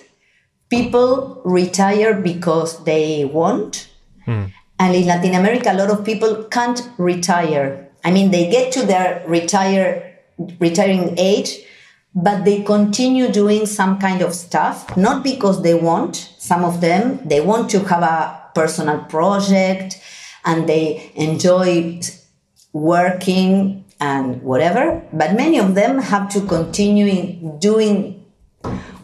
people 0.68 1.40
retire 1.44 2.14
because 2.14 2.82
they 2.84 3.24
want. 3.24 3.88
Hmm. 4.24 4.46
And 4.78 4.96
in 4.96 5.06
Latin 5.06 5.34
America, 5.34 5.72
a 5.72 5.74
lot 5.74 5.90
of 5.90 6.04
people 6.04 6.44
can't 6.44 6.80
retire. 6.96 7.88
I 8.02 8.10
mean, 8.10 8.30
they 8.30 8.50
get 8.50 8.72
to 8.72 8.86
their 8.86 9.22
retire, 9.28 10.18
retiring 10.58 11.18
age, 11.18 11.58
but 12.14 12.44
they 12.44 12.62
continue 12.62 13.28
doing 13.28 13.66
some 13.66 13.98
kind 13.98 14.22
of 14.22 14.34
stuff, 14.34 14.96
not 14.96 15.22
because 15.22 15.62
they 15.62 15.74
want. 15.74 16.16
Some 16.38 16.64
of 16.64 16.80
them, 16.80 17.20
they 17.26 17.40
want 17.40 17.70
to 17.70 17.80
have 17.80 18.02
a 18.02 18.40
personal 18.54 19.04
project 19.04 20.00
and 20.44 20.68
they 20.68 21.12
enjoy 21.14 22.00
working 22.72 23.84
and 24.00 24.42
whatever, 24.42 25.02
but 25.12 25.34
many 25.34 25.58
of 25.58 25.74
them 25.74 25.98
have 25.98 26.28
to 26.30 26.40
continue 26.46 27.58
doing 27.58 28.24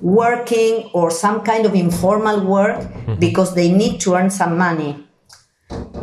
working 0.01 0.91
or 0.93 1.11
some 1.11 1.43
kind 1.43 1.67
of 1.67 1.75
informal 1.75 2.45
work 2.45 2.87
because 3.19 3.55
they 3.55 3.71
need 3.71 4.01
to 4.01 4.15
earn 4.15 4.31
some 4.31 4.57
money. 4.57 5.05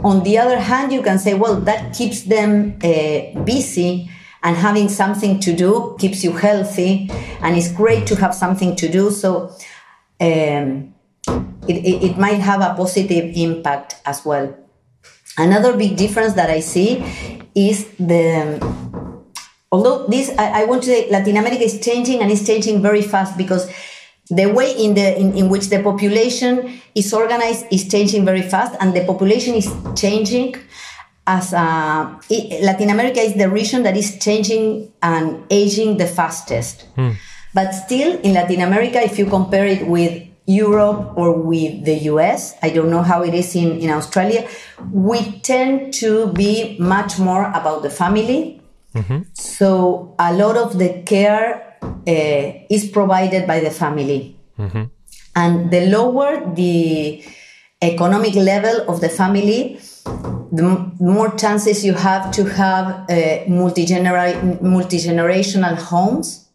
On 0.04 0.24
the 0.24 0.38
other 0.38 0.60
hand, 0.60 0.92
you 0.92 1.02
can 1.02 1.18
say, 1.18 1.34
well, 1.34 1.56
that 1.62 1.96
keeps 1.96 2.24
them 2.24 2.78
uh, 2.84 3.44
busy 3.44 4.10
and 4.44 4.58
having 4.58 4.90
something 4.90 5.40
to 5.40 5.56
do 5.56 5.96
keeps 6.00 6.24
you 6.24 6.34
healthy 6.34 7.10
and 7.42 7.56
it's 7.56 7.72
great 7.72 8.06
to 8.08 8.16
have 8.18 8.36
something 8.36 8.76
to 8.76 8.90
do. 8.90 9.10
So 9.10 9.56
um, 10.20 10.94
it, 11.28 11.78
it, 11.86 12.04
it 12.04 12.18
might 12.18 12.42
have 12.42 12.62
a 12.62 12.74
positive 12.76 13.36
impact 13.36 13.96
as 14.06 14.26
well. 14.26 14.63
Another 15.38 15.76
big 15.76 15.98
difference 15.98 16.34
that 16.34 16.50
I 16.50 16.60
see 16.60 17.04
is 17.56 17.88
the 17.98 18.60
although 19.72 20.06
this 20.08 20.30
I, 20.38 20.62
I, 20.62 20.66
want 20.66 20.84
to 20.84 20.90
say 20.90 21.10
latin 21.10 21.38
america 21.38 21.64
is 21.64 21.80
changing 21.80 22.22
and 22.22 22.32
it's 22.32 22.46
changing 22.46 22.82
very 22.82 23.02
fast 23.02 23.38
because 23.38 23.70
the 24.30 24.46
way 24.46 24.72
in 24.78 24.94
the 24.94 25.18
in, 25.20 25.34
in 25.34 25.50
which 25.50 25.70
the 25.70 25.82
population 25.82 26.80
is 26.96 27.12
organized 27.14 27.66
is 27.72 27.88
changing 27.88 28.26
very 28.26 28.42
fast 28.42 28.76
and 28.80 28.94
the 28.94 29.06
population 29.06 29.56
is 29.56 29.70
changing 29.96 30.56
as 31.26 31.54
uh, 31.54 32.20
it, 32.30 32.64
latin 32.64 32.90
america 32.90 33.20
is 33.20 33.34
the 33.34 33.50
region 33.50 33.84
that 33.84 33.98
is 33.98 34.18
changing 34.20 34.92
and 35.02 35.44
aging 35.50 35.98
the 35.98 36.08
fastest. 36.08 36.86
But 37.54 37.72
still 37.72 38.20
in 38.22 38.34
latin 38.34 38.62
america 38.62 39.02
if 39.02 39.18
you 39.18 39.26
compare 39.26 39.66
it 39.66 39.88
with 39.88 40.14
Europe 40.46 41.14
or 41.16 41.32
with 41.34 41.86
the 41.86 41.96
US, 42.12 42.54
I 42.62 42.70
don't 42.70 42.90
know 42.90 43.02
how 43.02 43.24
it 43.24 43.34
is 43.34 43.56
in, 43.56 43.80
in 43.80 43.90
Australia, 43.90 44.46
we 44.92 45.40
tend 45.42 45.94
to 45.96 46.28
be 46.34 46.76
much 46.80 47.18
more 47.20 47.46
about 47.54 47.82
the 47.84 47.90
family. 47.90 48.60
So 49.34 50.14
a 50.20 50.34
lot 50.34 50.56
of 50.58 50.78
the 50.78 51.02
care 51.06 51.78
uh, 51.84 52.66
is 52.70 52.86
provided 52.92 53.48
by 53.48 53.60
the 53.60 53.72
family. 53.72 54.38
And 55.36 55.72
the 55.72 55.88
lower 55.88 56.54
the 56.54 57.24
economic 57.82 58.36
level 58.36 58.86
of 58.88 59.02
the 59.02 59.10
family, 59.10 59.80
the 60.52 60.64
m- 60.64 60.92
more 61.00 61.32
chances 61.36 61.84
you 61.84 61.94
have 61.94 62.30
to 62.32 62.44
have 62.46 63.10
uh, 63.10 63.16
multi-genera- 63.48 64.62
multi-generational 64.62 65.76
homes 65.78 66.48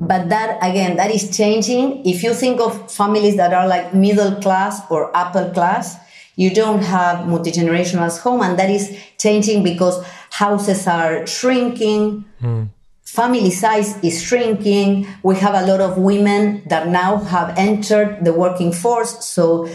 but 0.00 0.28
that 0.30 0.58
again 0.62 0.96
that 0.96 1.10
is 1.10 1.36
changing. 1.36 2.04
If 2.06 2.22
you 2.22 2.34
think 2.34 2.60
of 2.60 2.90
families 2.90 3.36
that 3.36 3.52
are 3.52 3.68
like 3.68 3.94
middle 3.94 4.36
class 4.40 4.80
or 4.90 5.14
upper 5.16 5.52
class 5.52 5.96
you 6.36 6.48
don't 6.54 6.82
have 6.82 7.26
multi-generational 7.26 8.10
home 8.20 8.40
and 8.40 8.58
that 8.58 8.70
is 8.70 8.96
changing 9.18 9.62
because 9.62 10.02
houses 10.30 10.86
are 10.86 11.26
shrinking. 11.26 12.24
Hmm. 12.40 12.64
Family 13.02 13.50
size 13.50 14.02
is 14.02 14.22
shrinking. 14.22 15.06
We 15.22 15.36
have 15.36 15.54
a 15.54 15.66
lot 15.66 15.80
of 15.80 15.98
women 15.98 16.62
that 16.68 16.88
now 16.88 17.16
have 17.18 17.58
entered 17.58 18.24
the 18.24 18.32
working 18.32 18.72
force 18.72 19.26
so 19.26 19.68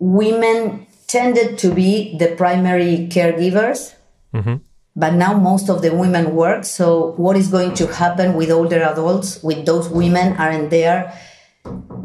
women 0.00 0.86
tended 1.06 1.58
to 1.58 1.72
be 1.72 2.16
the 2.18 2.34
primary 2.34 3.08
caregivers 3.10 3.94
mm-hmm. 4.34 4.56
But 5.00 5.12
now 5.14 5.32
most 5.50 5.68
of 5.68 5.82
the 5.82 5.90
women 6.02 6.24
work 6.34 6.64
so 6.64 7.12
what 7.24 7.36
is 7.36 7.48
going 7.48 7.72
to 7.74 7.86
happen 8.02 8.34
with 8.34 8.50
older 8.50 8.82
adults 8.92 9.42
with 9.42 9.64
those 9.66 9.88
women 9.88 10.36
aren't 10.36 10.70
there 10.70 11.00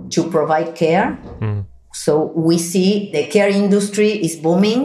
to 0.10 0.30
provide 0.36 0.76
care 0.76 1.08
so 1.94 2.12
we 2.36 2.58
see 2.58 3.12
the 3.12 3.28
care 3.28 3.50
industry 3.50 4.12
is 4.28 4.36
booming 4.36 4.84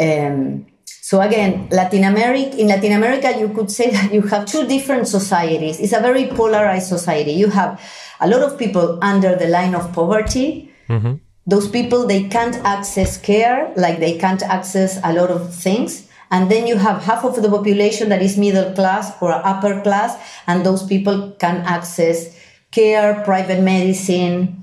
um, 0.00 0.66
So 1.12 1.20
again, 1.20 1.68
Latin 1.70 2.04
America, 2.04 2.56
in 2.56 2.68
Latin 2.68 2.92
America, 2.92 3.38
you 3.38 3.48
could 3.50 3.70
say 3.70 3.90
that 3.90 4.14
you 4.14 4.22
have 4.32 4.46
two 4.46 4.66
different 4.66 5.08
societies. 5.08 5.78
It's 5.78 5.92
a 5.92 6.00
very 6.00 6.26
polarized 6.28 6.88
society. 6.88 7.32
You 7.32 7.50
have 7.50 7.78
a 8.18 8.26
lot 8.26 8.40
of 8.40 8.56
people 8.56 8.98
under 9.02 9.36
the 9.36 9.48
line 9.48 9.74
of 9.74 9.92
poverty. 9.92 10.72
Mm-hmm. 10.88 11.14
Those 11.44 11.68
people, 11.68 12.06
they 12.06 12.22
can't 12.28 12.56
access 12.64 13.18
care, 13.18 13.74
like 13.76 13.98
they 13.98 14.16
can't 14.16 14.42
access 14.44 15.00
a 15.04 15.12
lot 15.12 15.30
of 15.30 15.52
things. 15.52 16.08
And 16.32 16.50
then 16.50 16.66
you 16.66 16.78
have 16.78 17.02
half 17.02 17.24
of 17.24 17.40
the 17.40 17.48
population 17.48 18.08
that 18.08 18.22
is 18.22 18.38
middle 18.38 18.72
class 18.72 19.12
or 19.20 19.30
upper 19.30 19.82
class, 19.82 20.16
and 20.46 20.64
those 20.66 20.82
people 20.82 21.36
can 21.38 21.58
access 21.58 22.34
care, 22.72 23.22
private 23.22 23.62
medicine. 23.62 24.62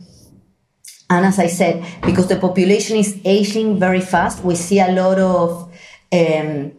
And 1.11 1.25
as 1.25 1.39
I 1.39 1.47
said, 1.47 1.85
because 2.01 2.27
the 2.27 2.37
population 2.37 2.97
is 2.97 3.19
aging 3.23 3.79
very 3.79 4.01
fast, 4.01 4.43
we 4.43 4.55
see 4.55 4.79
a 4.79 4.91
lot 4.91 5.19
of 5.19 5.71
um, 6.11 6.71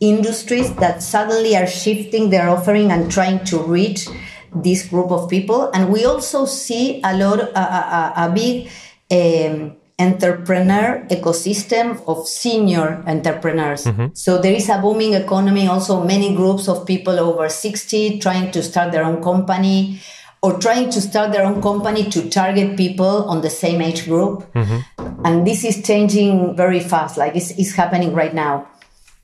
industries 0.00 0.74
that 0.76 1.02
suddenly 1.02 1.54
are 1.56 1.66
shifting 1.66 2.30
their 2.30 2.48
offering 2.48 2.90
and 2.90 3.10
trying 3.10 3.44
to 3.44 3.58
reach 3.58 4.08
this 4.54 4.88
group 4.88 5.10
of 5.10 5.28
people. 5.28 5.70
And 5.72 5.92
we 5.92 6.04
also 6.04 6.46
see 6.46 7.00
a 7.04 7.16
lot, 7.16 7.40
a, 7.40 7.60
a, 7.60 8.12
a 8.16 8.32
big 8.34 8.70
um, 9.10 9.77
entrepreneur 9.98 11.04
ecosystem 11.10 12.00
of 12.06 12.26
senior 12.28 13.02
entrepreneurs. 13.06 13.84
Mm-hmm. 13.84 14.06
So 14.14 14.38
there 14.38 14.52
is 14.52 14.68
a 14.68 14.78
booming 14.78 15.14
economy, 15.14 15.66
also 15.66 16.04
many 16.04 16.34
groups 16.34 16.68
of 16.68 16.86
people 16.86 17.18
over 17.18 17.48
60 17.48 18.20
trying 18.20 18.50
to 18.52 18.62
start 18.62 18.92
their 18.92 19.04
own 19.04 19.22
company 19.22 20.00
or 20.40 20.58
trying 20.58 20.88
to 20.90 21.00
start 21.00 21.32
their 21.32 21.44
own 21.44 21.60
company 21.60 22.08
to 22.10 22.30
target 22.30 22.76
people 22.76 23.24
on 23.28 23.42
the 23.42 23.50
same 23.50 23.80
age 23.80 24.04
group. 24.04 24.50
Mm-hmm. 24.52 25.26
And 25.26 25.44
this 25.44 25.64
is 25.64 25.82
changing 25.82 26.54
very 26.56 26.80
fast, 26.80 27.18
like 27.18 27.34
it's, 27.34 27.50
it's 27.52 27.72
happening 27.74 28.14
right 28.14 28.32
now. 28.32 28.68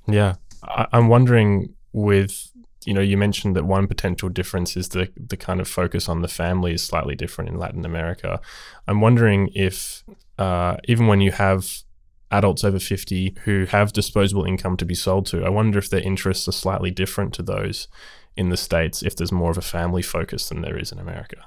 Yeah. 0.09 0.35
I- 0.65 0.89
I'm 0.93 1.09
wondering 1.09 1.75
with 1.93 2.51
you 2.87 2.93
know, 2.93 3.01
you 3.01 3.17
mentioned 3.17 3.57
that 3.57 3.65
one 3.65 3.87
potential 3.87 4.29
difference 4.29 4.77
is 4.77 4.91
the 4.91 5.09
the 5.17 5.39
kind 5.39 5.61
of 5.61 5.69
focus 5.69 6.07
on 6.09 6.21
the 6.21 6.29
family 6.29 6.75
is 6.75 6.83
slightly 6.83 7.15
different 7.15 7.49
in 7.49 7.59
Latin 7.59 7.85
America. 7.85 8.41
I'm 8.87 9.01
wondering 9.01 9.49
if 9.55 10.05
uh, 10.39 10.77
even 10.85 11.07
when 11.07 11.21
you 11.21 11.33
have 11.33 11.83
adults 12.31 12.65
over 12.65 12.79
50 12.79 13.37
who 13.45 13.65
have 13.67 13.93
disposable 13.93 14.45
income 14.45 14.77
to 14.77 14.85
be 14.85 14.95
sold 14.95 15.27
to, 15.27 15.45
I 15.45 15.49
wonder 15.49 15.79
if 15.79 15.91
their 15.91 16.01
interests 16.01 16.49
are 16.49 16.53
slightly 16.53 16.91
different 16.91 17.33
to 17.35 17.43
those 17.43 17.89
in 18.37 18.49
the 18.49 18.57
States 18.57 19.03
if 19.03 19.17
there's 19.17 19.33
more 19.33 19.51
of 19.51 19.59
a 19.59 19.63
family 19.63 20.03
focus 20.03 20.49
than 20.49 20.61
there 20.61 20.77
is 20.77 20.91
in 20.91 20.99
America. 20.99 21.47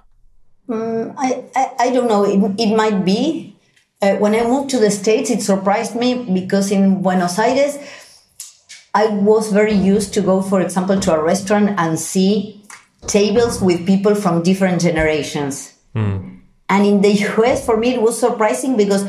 Mm, 0.69 1.13
I, 1.17 1.43
I, 1.55 1.71
I, 1.79 1.91
don't 1.91 2.07
know. 2.07 2.23
It, 2.25 2.59
it 2.59 2.75
might 2.75 3.03
be. 3.05 3.55
Uh, 4.01 4.15
when 4.17 4.35
I 4.35 4.43
moved 4.43 4.69
to 4.71 4.79
the 4.79 4.91
States, 4.91 5.29
it 5.29 5.41
surprised 5.41 5.95
me 5.95 6.23
because 6.33 6.71
in 6.71 7.01
Buenos 7.01 7.39
Aires, 7.39 7.77
I 8.93 9.07
was 9.07 9.51
very 9.51 9.73
used 9.73 10.13
to 10.15 10.21
go, 10.21 10.41
for 10.41 10.61
example, 10.61 10.99
to 10.99 11.13
a 11.13 11.23
restaurant 11.23 11.79
and 11.79 11.99
see 11.99 12.63
tables 13.07 13.61
with 13.61 13.85
people 13.85 14.15
from 14.15 14.43
different 14.43 14.81
generations. 14.81 15.73
Mm. 15.95 16.36
And 16.69 16.85
in 16.85 17.01
the 17.01 17.11
US, 17.37 17.65
for 17.65 17.77
me, 17.77 17.93
it 17.93 18.01
was 18.01 18.19
surprising 18.19 18.77
because 18.77 19.05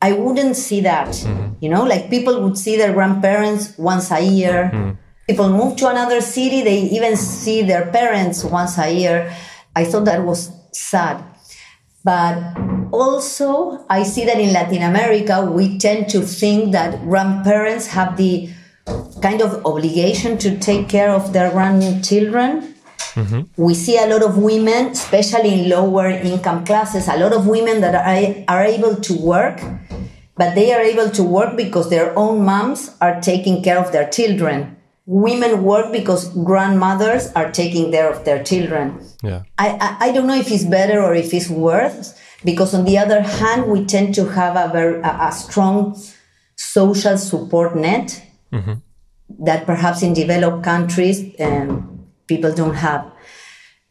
I 0.00 0.12
wouldn't 0.12 0.56
see 0.56 0.80
that. 0.82 1.08
Mm-hmm. 1.08 1.54
You 1.60 1.70
know, 1.70 1.84
like 1.84 2.10
people 2.10 2.42
would 2.42 2.58
see 2.58 2.76
their 2.76 2.92
grandparents 2.92 3.76
once 3.78 4.10
a 4.10 4.20
year. 4.20 4.70
Mm. 4.72 4.96
People 5.28 5.50
move 5.50 5.76
to 5.78 5.88
another 5.88 6.20
city, 6.20 6.62
they 6.62 6.82
even 6.82 7.16
see 7.16 7.62
their 7.62 7.90
parents 7.90 8.44
once 8.44 8.78
a 8.78 8.92
year. 8.92 9.34
I 9.74 9.84
thought 9.84 10.04
that 10.04 10.24
was 10.24 10.52
sad. 10.72 11.22
But 12.04 12.38
also, 12.92 13.84
I 13.90 14.04
see 14.04 14.24
that 14.26 14.38
in 14.38 14.52
Latin 14.52 14.82
America, 14.82 15.44
we 15.44 15.78
tend 15.78 16.08
to 16.10 16.20
think 16.20 16.70
that 16.72 17.02
grandparents 17.02 17.88
have 17.88 18.16
the 18.16 18.48
kind 19.20 19.42
of 19.42 19.66
obligation 19.66 20.38
to 20.38 20.56
take 20.58 20.88
care 20.88 21.10
of 21.10 21.32
their 21.32 21.50
grandchildren. 21.50 22.75
Mm-hmm. 23.16 23.62
We 23.62 23.74
see 23.74 23.98
a 23.98 24.06
lot 24.06 24.22
of 24.22 24.36
women, 24.38 24.88
especially 24.92 25.52
in 25.60 25.70
lower 25.70 26.08
income 26.08 26.64
classes, 26.64 27.08
a 27.08 27.16
lot 27.16 27.32
of 27.32 27.46
women 27.46 27.80
that 27.80 27.94
are, 27.94 28.44
are 28.46 28.64
able 28.64 28.96
to 28.96 29.14
work, 29.18 29.60
but 30.36 30.54
they 30.54 30.72
are 30.74 30.82
able 30.82 31.10
to 31.10 31.22
work 31.22 31.56
because 31.56 31.88
their 31.88 32.16
own 32.16 32.44
moms 32.44 32.94
are 33.00 33.20
taking 33.20 33.62
care 33.62 33.78
of 33.78 33.90
their 33.90 34.08
children. 34.08 34.76
Women 35.06 35.62
work 35.62 35.92
because 35.92 36.28
grandmothers 36.44 37.32
are 37.32 37.50
taking 37.50 37.90
care 37.90 38.12
of 38.12 38.24
their 38.26 38.44
children. 38.44 39.00
Yeah. 39.22 39.42
I, 39.56 39.68
I, 39.80 40.08
I 40.08 40.12
don't 40.12 40.26
know 40.26 40.34
if 40.34 40.50
it's 40.50 40.64
better 40.64 41.02
or 41.02 41.14
if 41.14 41.32
it's 41.32 41.48
worse, 41.48 42.14
because 42.44 42.74
on 42.74 42.84
the 42.84 42.98
other 42.98 43.22
hand, 43.22 43.70
we 43.70 43.86
tend 43.86 44.14
to 44.16 44.28
have 44.28 44.56
a, 44.56 44.70
very, 44.70 45.00
a, 45.00 45.28
a 45.28 45.32
strong 45.32 45.98
social 46.56 47.16
support 47.16 47.76
net 47.76 48.22
mm-hmm. 48.52 48.74
that 49.44 49.64
perhaps 49.64 50.02
in 50.02 50.12
developed 50.12 50.64
countries 50.64 51.34
um, 51.40 51.95
people 52.26 52.52
don't 52.52 52.74
have. 52.74 53.12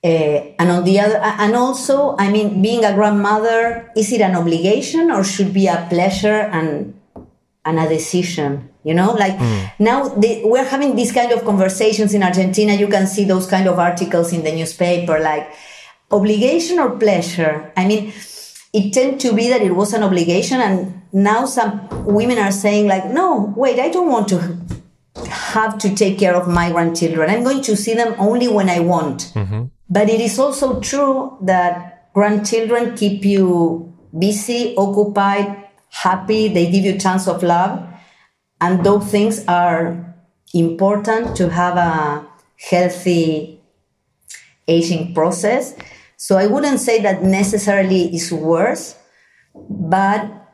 Uh, 0.03 0.53
and 0.59 0.69
on 0.69 0.83
the 0.83 0.99
other, 0.99 1.17
and 1.17 1.55
also, 1.55 2.15
I 2.17 2.29
mean, 2.29 2.61
being 2.61 2.85
a 2.85 2.93
grandmother, 2.93 3.91
is 3.95 4.11
it 4.11 4.21
an 4.21 4.35
obligation 4.35 5.09
or 5.09 5.23
should 5.23 5.53
be 5.53 5.67
a 5.67 5.87
pleasure 5.89 6.45
and 6.53 6.93
and 7.65 7.79
a 7.79 7.89
decision? 7.89 8.69
You 8.83 8.93
know, 8.93 9.13
like 9.13 9.33
mm. 9.33 9.71
now 9.79 10.09
they, 10.09 10.43
we're 10.45 10.63
having 10.63 10.95
these 10.95 11.11
kind 11.11 11.31
of 11.31 11.43
conversations 11.43 12.13
in 12.13 12.21
Argentina. 12.21 12.73
You 12.73 12.87
can 12.87 13.07
see 13.07 13.25
those 13.25 13.47
kind 13.47 13.67
of 13.67 13.79
articles 13.79 14.31
in 14.31 14.43
the 14.43 14.51
newspaper, 14.51 15.19
like 15.19 15.51
obligation 16.11 16.77
or 16.77 16.91
pleasure. 16.91 17.73
I 17.75 17.87
mean, 17.87 18.13
it 18.75 18.91
tend 18.93 19.21
to 19.21 19.33
be 19.33 19.49
that 19.49 19.61
it 19.61 19.73
was 19.73 19.93
an 19.93 20.03
obligation 20.03 20.59
and 20.59 21.01
now 21.13 21.45
some 21.45 21.87
women 22.05 22.37
are 22.37 22.51
saying 22.51 22.87
like 22.87 23.05
no 23.05 23.53
wait 23.55 23.79
i 23.79 23.87
don't 23.89 24.09
want 24.09 24.27
to 24.27 24.37
have 25.27 25.77
to 25.79 25.95
take 25.95 26.19
care 26.19 26.35
of 26.35 26.47
my 26.47 26.71
grandchildren. 26.71 27.29
I'm 27.29 27.43
going 27.43 27.61
to 27.63 27.75
see 27.75 27.93
them 27.93 28.15
only 28.17 28.47
when 28.47 28.69
i 28.69 28.79
want. 28.79 29.31
Mm-hmm. 29.33 29.65
but 29.89 30.09
it 30.09 30.19
is 30.19 30.39
also 30.39 30.79
true 30.79 31.37
that 31.41 32.11
grandchildren 32.13 32.95
keep 32.95 33.23
you 33.25 33.93
busy 34.17 34.75
occupied 34.77 35.65
happy. 35.89 36.49
They 36.49 36.69
give 36.71 36.83
you 36.83 36.97
chance 36.97 37.27
of 37.27 37.43
love. 37.43 37.87
And 38.61 38.83
those 38.85 39.09
things 39.09 39.45
are 39.47 40.15
important 40.53 41.35
to 41.37 41.49
have 41.49 41.77
a 41.77 42.27
healthy 42.57 43.61
aging 44.67 45.13
process. 45.13 45.75
So 46.17 46.37
I 46.37 46.47
wouldn't 46.47 46.79
say 46.79 47.01
that 47.01 47.23
necessarily 47.23 48.15
is 48.15 48.31
worse, 48.31 48.95
but 49.53 50.44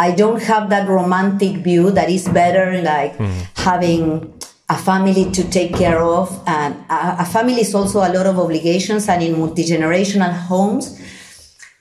I 0.00 0.12
don't 0.12 0.40
have 0.42 0.70
that 0.70 0.88
romantic 0.88 1.60
view 1.60 1.90
that 1.92 2.08
is 2.08 2.26
better 2.28 2.80
like 2.80 3.12
mm. 3.18 3.28
having 3.56 4.32
a 4.68 4.78
family 4.78 5.30
to 5.30 5.42
take 5.50 5.76
care 5.76 6.00
of. 6.00 6.32
And 6.46 6.74
a, 6.88 7.20
a 7.20 7.26
family 7.26 7.60
is 7.60 7.74
also 7.74 7.98
a 8.00 8.08
lot 8.08 8.24
of 8.24 8.38
obligations 8.38 9.08
and 9.08 9.22
in 9.22 9.38
multi-generational 9.38 10.32
homes 10.32 10.96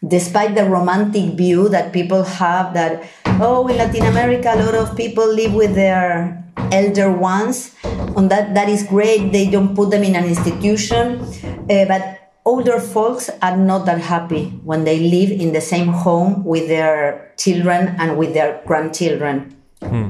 despite 0.08 0.56
the 0.56 0.64
romantic 0.64 1.36
view 1.36 1.68
that 1.68 1.92
people 1.92 2.24
have 2.24 2.74
that 2.74 3.04
oh 3.44 3.68
in 3.68 3.76
latin 3.76 4.06
america 4.06 4.48
a 4.56 4.56
lot 4.64 4.74
of 4.74 4.96
people 4.96 5.28
live 5.28 5.54
with 5.54 5.76
their 5.76 6.40
elder 6.72 7.12
ones 7.12 7.76
and 7.84 8.30
that 8.30 8.54
that 8.54 8.70
is 8.70 8.84
great. 8.84 9.32
They 9.32 9.50
don't 9.50 9.76
put 9.76 9.90
them 9.92 10.04
in 10.04 10.16
an 10.16 10.26
institution. 10.26 11.22
Uh, 11.70 11.86
but 11.86 12.29
older 12.50 12.80
folks 12.80 13.30
are 13.44 13.56
not 13.56 13.86
that 13.86 14.02
happy 14.02 14.46
when 14.64 14.84
they 14.84 15.00
live 15.00 15.30
in 15.30 15.54
the 15.54 15.62
same 15.62 15.90
home 16.06 16.44
with 16.44 16.68
their 16.68 17.32
children 17.38 17.96
and 18.00 18.18
with 18.18 18.34
their 18.34 18.62
grandchildren. 18.66 19.56
Hmm. 19.82 20.10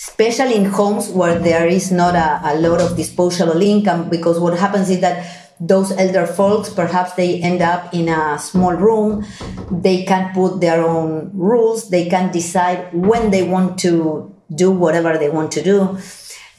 Especially 0.00 0.54
in 0.54 0.64
homes 0.64 1.10
where 1.10 1.38
there 1.38 1.66
is 1.66 1.92
not 1.92 2.14
a, 2.14 2.40
a 2.52 2.54
lot 2.58 2.80
of 2.80 2.96
disposable 2.96 3.60
income, 3.60 4.08
because 4.08 4.40
what 4.40 4.58
happens 4.58 4.88
is 4.88 5.00
that 5.00 5.16
those 5.60 5.92
elder 5.92 6.26
folks 6.26 6.68
perhaps 6.68 7.12
they 7.14 7.40
end 7.40 7.62
up 7.62 7.94
in 7.94 8.08
a 8.08 8.36
small 8.38 8.74
room 8.74 9.24
they 9.70 10.02
can't 10.04 10.34
put 10.34 10.60
their 10.60 10.82
own 10.82 11.30
rules 11.32 11.90
they 11.90 12.08
can't 12.08 12.32
decide 12.32 12.92
when 12.92 13.30
they 13.30 13.44
want 13.48 13.78
to 13.78 14.34
do 14.52 14.72
whatever 14.72 15.16
they 15.16 15.30
want 15.30 15.52
to 15.52 15.62
do 15.62 15.96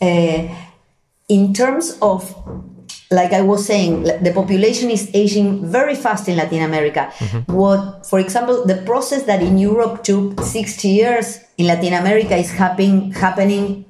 uh, 0.02 0.48
in 1.28 1.54
terms 1.54 1.98
of 2.02 2.34
like 3.12 3.34
I 3.34 3.41
was 3.41 3.65
saying, 3.65 4.04
the 4.04 4.32
population 4.34 4.89
is 4.89 5.10
aging 5.13 5.70
very 5.72 5.96
fast 5.96 6.28
in 6.28 6.38
Latin 6.38 6.62
America. 6.62 7.12
Mm-hmm. 7.18 7.54
What, 7.54 8.06
for 8.06 8.20
example, 8.20 8.65
the 8.65 8.78
process 8.78 9.24
that 9.24 9.41
in 9.41 9.58
Europe 9.58 10.04
took 10.04 10.41
60 10.41 10.88
years 10.88 11.39
in 11.58 11.68
Latin 11.68 11.94
America 11.94 12.36
is 12.36 12.52
happen, 12.52 13.12
happening 13.12 13.86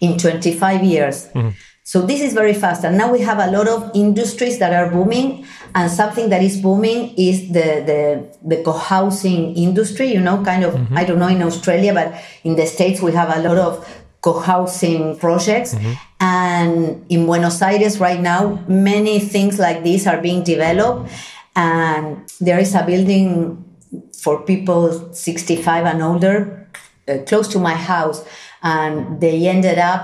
in 0.00 0.18
25 0.18 0.82
years. 0.82 1.26
Mm-hmm. 1.28 1.50
So 1.86 2.00
this 2.00 2.22
is 2.22 2.32
very 2.32 2.54
fast. 2.54 2.82
And 2.82 2.96
now 2.96 3.12
we 3.12 3.20
have 3.20 3.38
a 3.38 3.50
lot 3.50 3.68
of 3.68 3.90
industries 3.94 4.58
that 4.58 4.72
are 4.72 4.90
booming. 4.90 5.44
And 5.74 5.90
something 5.90 6.30
that 6.30 6.42
is 6.42 6.58
booming 6.58 7.14
is 7.18 7.48
the, 7.48 7.84
the, 7.84 8.38
the 8.42 8.62
co-housing 8.62 9.54
industry, 9.54 10.06
you 10.12 10.20
know, 10.20 10.42
kind 10.42 10.64
of, 10.64 10.74
mm-hmm. 10.74 10.96
I 10.96 11.04
don't 11.04 11.18
know 11.18 11.28
in 11.28 11.42
Australia, 11.42 11.92
but 11.92 12.14
in 12.42 12.56
the 12.56 12.64
States, 12.64 13.02
we 13.02 13.12
have 13.12 13.36
a 13.36 13.46
lot 13.46 13.58
of 13.58 14.03
co-housing 14.24 15.18
projects. 15.18 15.74
Mm-hmm. 15.74 15.92
And 16.20 17.06
in 17.10 17.26
Buenos 17.26 17.60
Aires 17.60 18.00
right 18.00 18.20
now, 18.20 18.64
many 18.66 19.20
things 19.20 19.58
like 19.58 19.84
this 19.84 20.06
are 20.06 20.20
being 20.20 20.42
developed. 20.42 21.10
And 21.54 22.24
there 22.40 22.58
is 22.58 22.74
a 22.74 22.82
building 22.82 23.62
for 24.22 24.42
people 24.42 25.12
65 25.12 25.84
and 25.84 26.02
older 26.02 26.68
uh, 27.06 27.18
close 27.26 27.48
to 27.48 27.58
my 27.58 27.74
house. 27.74 28.24
and 28.64 29.20
they 29.20 29.46
ended 29.46 29.78
up 29.78 30.00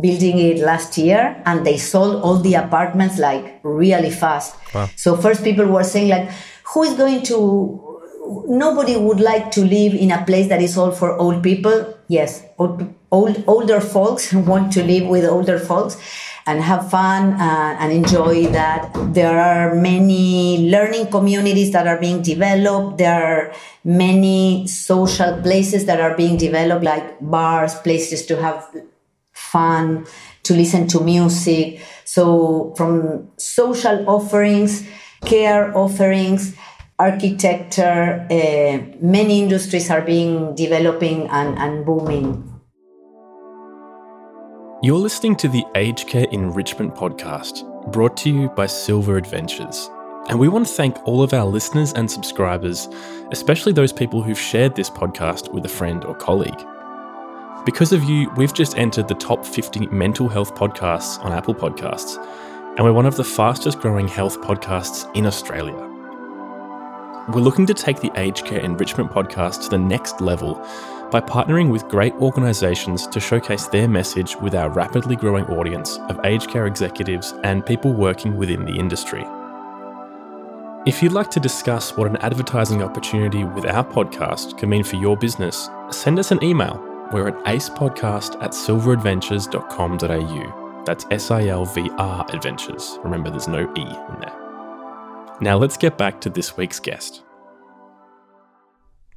building 0.00 0.38
it 0.38 0.58
last 0.58 0.98
year 0.98 1.40
and 1.46 1.64
they 1.64 1.78
sold 1.78 2.20
all 2.22 2.38
the 2.38 2.54
apartments 2.54 3.16
like 3.18 3.60
really 3.62 4.10
fast. 4.10 4.56
Wow. 4.74 4.88
So 4.96 5.16
first 5.16 5.44
people 5.44 5.66
were 5.66 5.84
saying 5.84 6.08
like, 6.08 6.28
who 6.74 6.82
is 6.82 6.94
going 6.94 7.22
to 7.30 7.38
nobody 8.48 8.96
would 8.96 9.20
like 9.20 9.50
to 9.52 9.60
live 9.64 9.94
in 9.94 10.10
a 10.10 10.24
place 10.24 10.48
that 10.48 10.60
is 10.62 10.76
all 10.76 10.90
for 10.90 11.16
old 11.16 11.42
people. 11.42 11.94
Yes, 12.08 12.42
old, 12.58 12.92
old 13.12 13.44
older 13.46 13.80
folks 13.80 14.32
want 14.50 14.72
to 14.72 14.82
live 14.82 15.06
with 15.06 15.24
older 15.24 15.58
folks 15.58 15.96
and 16.46 16.60
have 16.60 16.90
fun 16.90 17.34
uh, 17.34 17.76
and 17.78 17.92
enjoy 17.92 18.46
that. 18.48 18.90
There 19.14 19.38
are 19.38 19.74
many 19.74 20.70
learning 20.70 21.08
communities 21.10 21.70
that 21.72 21.86
are 21.86 22.00
being 22.00 22.22
developed. 22.22 22.98
There 22.98 23.14
are 23.14 23.54
many 23.84 24.66
social 24.66 25.40
places 25.40 25.84
that 25.86 26.00
are 26.00 26.16
being 26.16 26.36
developed, 26.36 26.82
like 26.84 27.18
bars, 27.20 27.76
places 27.76 28.26
to 28.26 28.42
have 28.42 28.66
fun, 29.32 30.06
to 30.42 30.54
listen 30.54 30.88
to 30.88 31.00
music. 31.00 31.80
So, 32.04 32.74
from 32.76 33.30
social 33.36 34.08
offerings, 34.08 34.84
care 35.24 35.76
offerings, 35.78 36.56
architecture, 36.98 38.26
uh, 38.30 38.96
many 39.00 39.40
industries 39.40 39.90
are 39.90 40.02
being 40.02 40.56
developing 40.56 41.28
and, 41.28 41.56
and 41.58 41.86
booming. 41.86 42.51
You're 44.84 44.98
listening 44.98 45.36
to 45.36 45.46
the 45.46 45.64
Aged 45.76 46.08
Care 46.08 46.26
Enrichment 46.32 46.92
Podcast, 46.96 47.92
brought 47.92 48.16
to 48.16 48.30
you 48.30 48.48
by 48.48 48.66
SilVR 48.66 49.16
Adventures. 49.16 49.88
And 50.28 50.40
we 50.40 50.48
want 50.48 50.66
to 50.66 50.72
thank 50.72 50.96
all 51.06 51.22
of 51.22 51.32
our 51.32 51.44
listeners 51.44 51.92
and 51.92 52.10
subscribers, 52.10 52.88
especially 53.30 53.72
those 53.72 53.92
people 53.92 54.24
who've 54.24 54.36
shared 54.36 54.74
this 54.74 54.90
podcast 54.90 55.52
with 55.52 55.64
a 55.64 55.68
friend 55.68 56.04
or 56.04 56.16
colleague. 56.16 56.66
Because 57.64 57.92
of 57.92 58.02
you, 58.02 58.28
we've 58.30 58.52
just 58.52 58.76
entered 58.76 59.06
the 59.06 59.14
top 59.14 59.46
50 59.46 59.86
mental 59.86 60.28
health 60.28 60.56
podcasts 60.56 61.24
on 61.24 61.30
Apple 61.30 61.54
Podcasts, 61.54 62.16
and 62.76 62.84
we're 62.84 62.92
one 62.92 63.06
of 63.06 63.14
the 63.14 63.22
fastest 63.22 63.78
growing 63.78 64.08
health 64.08 64.40
podcasts 64.40 65.08
in 65.14 65.26
Australia. 65.26 65.78
We're 67.28 67.40
looking 67.40 67.66
to 67.66 67.74
take 67.74 68.00
the 68.00 68.10
Aged 68.16 68.46
Care 68.46 68.58
Enrichment 68.58 69.12
Podcast 69.12 69.62
to 69.62 69.68
the 69.68 69.78
next 69.78 70.20
level 70.20 70.60
by 71.12 71.20
partnering 71.20 71.70
with 71.70 71.88
great 71.88 72.12
organisations 72.14 73.06
to 73.06 73.20
showcase 73.20 73.68
their 73.68 73.86
message 73.86 74.34
with 74.36 74.56
our 74.56 74.70
rapidly 74.70 75.14
growing 75.14 75.44
audience 75.44 75.98
of 76.08 76.18
aged 76.24 76.50
care 76.50 76.66
executives 76.66 77.34
and 77.44 77.64
people 77.64 77.92
working 77.92 78.36
within 78.36 78.64
the 78.64 78.74
industry. 78.74 79.24
If 80.84 81.00
you'd 81.00 81.12
like 81.12 81.30
to 81.30 81.38
discuss 81.38 81.96
what 81.96 82.08
an 82.08 82.16
advertising 82.16 82.82
opportunity 82.82 83.44
with 83.44 83.66
our 83.66 83.84
podcast 83.84 84.58
can 84.58 84.70
mean 84.70 84.82
for 84.82 84.96
your 84.96 85.16
business, 85.16 85.70
send 85.92 86.18
us 86.18 86.32
an 86.32 86.42
email 86.42 86.88
we're 87.12 87.28
at 87.28 87.44
acepodcast 87.44 88.42
at 88.42 88.50
silvradventures.com.au. 88.52 90.84
That's 90.84 91.06
S 91.10 91.30
I 91.30 91.48
L 91.48 91.66
V 91.66 91.90
R 91.98 92.24
Adventures. 92.30 92.98
Remember, 93.04 93.28
there's 93.30 93.48
no 93.48 93.70
E 93.76 93.82
in 93.82 94.20
there. 94.20 94.38
Now, 95.40 95.58
let's 95.58 95.76
get 95.76 95.98
back 95.98 96.20
to 96.22 96.30
this 96.30 96.56
week's 96.56 96.80
guest. 96.80 97.22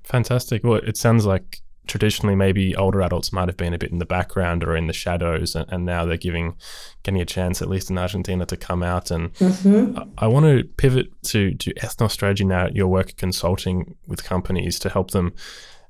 Fantastic. 0.04 0.64
Well, 0.64 0.76
it 0.76 0.98
sounds 0.98 1.26
like 1.26 1.62
traditionally 1.88 2.36
maybe 2.36 2.76
older 2.76 3.02
adults 3.02 3.32
might 3.32 3.48
have 3.48 3.58
been 3.58 3.74
a 3.74 3.78
bit 3.78 3.92
in 3.92 4.00
the 4.00 4.06
background 4.06 4.64
or 4.64 4.76
in 4.76 4.88
the 4.88 4.94
shadows 4.94 5.56
and, 5.56 5.72
and 5.72 5.86
now 5.86 6.06
they're 6.06 6.18
giving 6.18 6.56
getting 7.04 7.22
a 7.22 7.26
chance 7.26 7.62
at 7.62 7.70
least 7.70 7.90
in 7.90 7.98
argentina 7.98 8.46
to 8.46 8.58
come 8.58 8.84
out 8.84 9.12
and 9.12 9.34
mm-hmm. 9.36 9.98
I, 9.98 10.26
I, 10.26 10.28
want 10.28 10.46
to 10.46 10.64
pivot 10.78 11.08
to 11.26 11.54
to 11.56 11.74
Ethnos 11.76 12.12
strategy 12.12 12.46
now 12.46 12.68
your 12.68 12.88
work 12.88 13.16
consulting 13.18 13.96
with 14.08 14.24
companies 14.24 14.80
to 14.80 14.90
help 14.90 15.12
them 15.12 15.34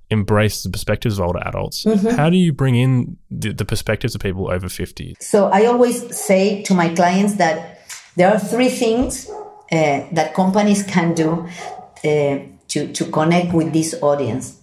embrace 0.10 0.63
the 0.63 0.69
perspectives 0.69 1.17
of 1.17 1.25
older 1.25 1.39
adults. 1.45 1.84
Mm-hmm. 1.84 2.15
How 2.15 2.29
do 2.29 2.38
you 2.38 2.53
bring 2.53 2.75
in 2.75 3.17
the, 3.31 3.53
the, 3.53 3.65
perspectives 3.65 4.13
of 4.15 4.21
people 4.21 4.51
over 4.51 4.69
50? 4.69 5.15
So 5.19 5.47
I 5.47 5.65
always 5.65 6.15
say 6.15 6.62
to 6.63 6.73
my 6.73 6.93
clients 6.93 7.36
that 7.36 7.81
there 8.15 8.31
are 8.31 8.39
three 8.39 8.69
things 8.69 9.29
uh, 9.71 10.05
that 10.12 10.34
companies 10.34 10.84
can 10.84 11.13
do 11.13 11.47
uh, 12.03 12.39
to, 12.67 12.93
to 12.93 13.05
connect 13.12 13.53
with 13.53 13.73
this 13.73 13.95
audience. 14.01 14.62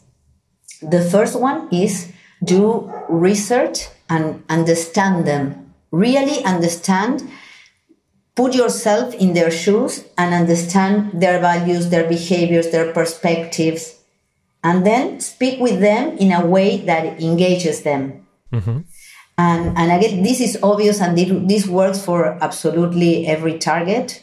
The 0.83 1.03
first 1.03 1.39
one 1.39 1.69
is 1.73 2.13
do 2.45 2.93
research 3.09 3.89
and 4.09 4.43
understand 4.49 5.27
them. 5.27 5.75
Really 5.91 6.45
understand, 6.45 7.31
put 8.35 8.55
yourself 8.55 9.15
in 9.15 9.35
their 9.35 9.51
shoes 9.51 10.05
and 10.19 10.35
understand 10.35 11.21
their 11.21 11.39
values, 11.39 11.91
their 11.91 12.09
behaviors, 12.09 12.71
their 12.71 12.93
perspectives 12.93 14.03
and 14.65 14.87
then 14.87 15.21
speak 15.21 15.61
with 15.61 15.81
them 15.81 16.17
in 16.19 16.33
a 16.33 16.47
way 16.47 16.79
that 16.79 17.21
engages 17.21 17.83
them. 17.83 18.27
Mm-hmm. 18.53 18.81
And, 19.39 19.79
and 19.79 19.93
again, 19.93 20.23
this 20.23 20.41
is 20.41 20.59
obvious 20.63 21.01
and 21.01 21.19
this 21.49 21.67
works 21.67 22.05
for 22.05 22.39
absolutely 22.43 23.27
every 23.27 23.59
target. 23.59 24.22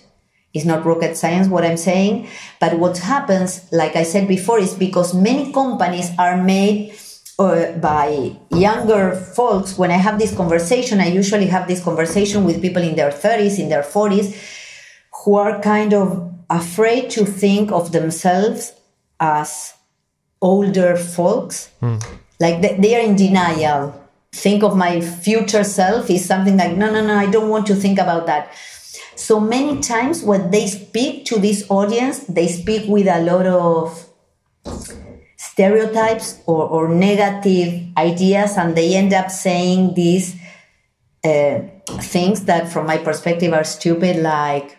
It's 0.53 0.65
not 0.65 0.85
rocket 0.85 1.15
science 1.15 1.47
what 1.47 1.63
I'm 1.63 1.77
saying. 1.77 2.27
But 2.59 2.79
what 2.79 2.97
happens, 2.97 3.71
like 3.71 3.95
I 3.95 4.03
said 4.03 4.27
before, 4.27 4.59
is 4.59 4.73
because 4.73 5.13
many 5.13 5.51
companies 5.53 6.09
are 6.17 6.41
made 6.41 6.95
uh, 7.37 7.71
by 7.73 8.35
younger 8.51 9.15
folks. 9.15 9.77
When 9.77 9.91
I 9.91 9.97
have 9.97 10.19
this 10.19 10.35
conversation, 10.35 10.99
I 10.99 11.07
usually 11.07 11.47
have 11.47 11.67
this 11.67 11.83
conversation 11.83 12.43
with 12.45 12.61
people 12.61 12.81
in 12.81 12.95
their 12.95 13.11
30s, 13.11 13.59
in 13.59 13.69
their 13.69 13.83
40s, 13.83 14.35
who 15.23 15.35
are 15.35 15.61
kind 15.61 15.93
of 15.93 16.33
afraid 16.49 17.09
to 17.11 17.25
think 17.25 17.71
of 17.71 17.91
themselves 17.91 18.73
as 19.19 19.73
older 20.41 20.95
folks. 20.97 21.69
Mm. 21.81 22.03
Like 22.39 22.61
they, 22.61 22.75
they 22.75 22.95
are 22.95 23.05
in 23.05 23.15
denial. 23.15 23.93
Think 24.31 24.63
of 24.63 24.75
my 24.75 25.01
future 25.01 25.63
self 25.63 26.09
is 26.09 26.25
something 26.25 26.57
like, 26.57 26.75
no, 26.75 26.91
no, 26.91 27.05
no, 27.05 27.15
I 27.15 27.29
don't 27.29 27.49
want 27.49 27.67
to 27.67 27.75
think 27.75 27.99
about 27.99 28.25
that. 28.27 28.51
So 29.19 29.37
many 29.37 29.81
times 29.81 30.23
when 30.23 30.49
they 30.49 30.67
speak 30.67 31.25
to 31.25 31.39
this 31.39 31.65
audience, 31.69 32.19
they 32.19 32.47
speak 32.47 32.87
with 32.87 33.05
a 33.05 33.21
lot 33.21 33.45
of 33.45 34.07
stereotypes 35.35 36.39
or, 36.45 36.63
or 36.69 36.87
negative 36.87 37.83
ideas, 37.97 38.55
and 38.55 38.77
they 38.77 38.95
end 38.95 39.13
up 39.13 39.29
saying 39.29 39.93
these 39.93 40.35
uh, 41.25 41.59
things 41.99 42.45
that, 42.45 42.71
from 42.71 42.87
my 42.87 42.97
perspective, 42.97 43.51
are 43.51 43.65
stupid, 43.65 44.15
like, 44.15 44.77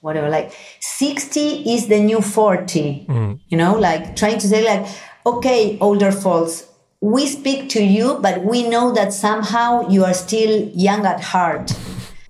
whatever 0.00 0.30
like 0.30 0.52
60 0.78 1.74
is 1.74 1.88
the 1.88 1.98
new 1.98 2.20
40 2.20 3.06
mm. 3.08 3.40
you 3.48 3.58
know 3.58 3.76
like 3.76 4.14
trying 4.14 4.38
to 4.38 4.46
say 4.46 4.64
like 4.64 4.86
okay 5.26 5.76
older 5.80 6.12
folks 6.12 6.68
we 7.00 7.26
speak 7.26 7.68
to 7.70 7.82
you 7.82 8.16
but 8.22 8.44
we 8.44 8.68
know 8.68 8.92
that 8.92 9.12
somehow 9.12 9.88
you 9.88 10.04
are 10.04 10.14
still 10.14 10.68
young 10.68 11.04
at 11.04 11.20
heart 11.20 11.76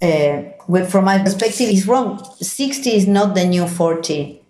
uh, 0.00 0.47
but 0.68 0.90
from 0.90 1.04
my 1.04 1.18
perspective 1.18 1.68
it's 1.68 1.86
wrong 1.86 2.22
60 2.40 2.90
is 2.90 3.06
not 3.06 3.34
the 3.34 3.44
new 3.44 3.66
40 3.66 4.40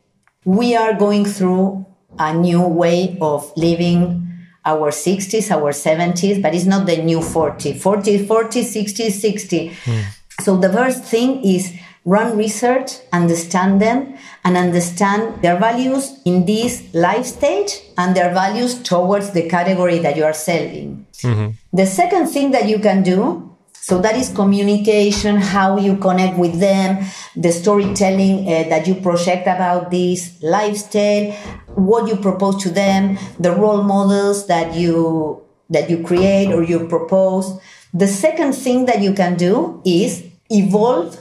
we 0.44 0.74
are 0.74 0.94
going 0.94 1.24
through 1.24 1.86
a 2.18 2.34
new 2.34 2.62
way 2.62 3.16
of 3.20 3.52
living 3.56 4.26
our 4.64 4.90
60s 4.90 5.50
our 5.50 5.72
70s 5.72 6.42
but 6.42 6.54
it's 6.54 6.66
not 6.66 6.86
the 6.86 6.96
new 6.96 7.22
40 7.22 7.74
40 7.78 8.26
40 8.26 8.62
60 8.62 9.10
60 9.10 9.70
mm. 9.70 10.04
so 10.40 10.56
the 10.56 10.72
first 10.72 11.04
thing 11.04 11.42
is 11.44 11.72
run 12.08 12.38
research, 12.38 12.92
understand 13.12 13.82
them, 13.82 14.16
and 14.42 14.56
understand 14.56 15.42
their 15.42 15.58
values 15.58 16.18
in 16.24 16.46
this 16.46 16.82
life 16.94 17.26
stage 17.26 17.80
and 17.98 18.16
their 18.16 18.32
values 18.32 18.82
towards 18.82 19.32
the 19.32 19.46
category 19.46 19.98
that 19.98 20.16
you 20.16 20.24
are 20.24 20.32
selling. 20.32 21.06
Mm-hmm. 21.18 21.50
The 21.76 21.84
second 21.84 22.28
thing 22.28 22.50
that 22.52 22.66
you 22.66 22.78
can 22.78 23.02
do 23.02 23.47
so 23.80 23.98
that 24.00 24.16
is 24.16 24.28
communication, 24.28 25.36
how 25.36 25.78
you 25.78 25.96
connect 25.96 26.38
with 26.38 26.60
them, 26.60 27.06
the 27.34 27.50
storytelling 27.50 28.46
uh, 28.46 28.68
that 28.68 28.86
you 28.86 28.94
project 28.96 29.46
about 29.46 29.90
this 29.90 30.42
lifestyle, 30.42 31.32
what 31.74 32.06
you 32.06 32.16
propose 32.16 32.62
to 32.64 32.70
them, 32.70 33.18
the 33.40 33.52
role 33.52 33.82
models 33.82 34.46
that 34.46 34.74
you 34.74 35.42
that 35.70 35.88
you 35.88 36.02
create 36.02 36.52
or 36.52 36.62
you 36.62 36.86
propose. 36.86 37.58
The 37.94 38.06
second 38.06 38.52
thing 38.52 38.86
that 38.86 39.00
you 39.00 39.14
can 39.14 39.36
do 39.36 39.80
is 39.84 40.24
evolve 40.50 41.18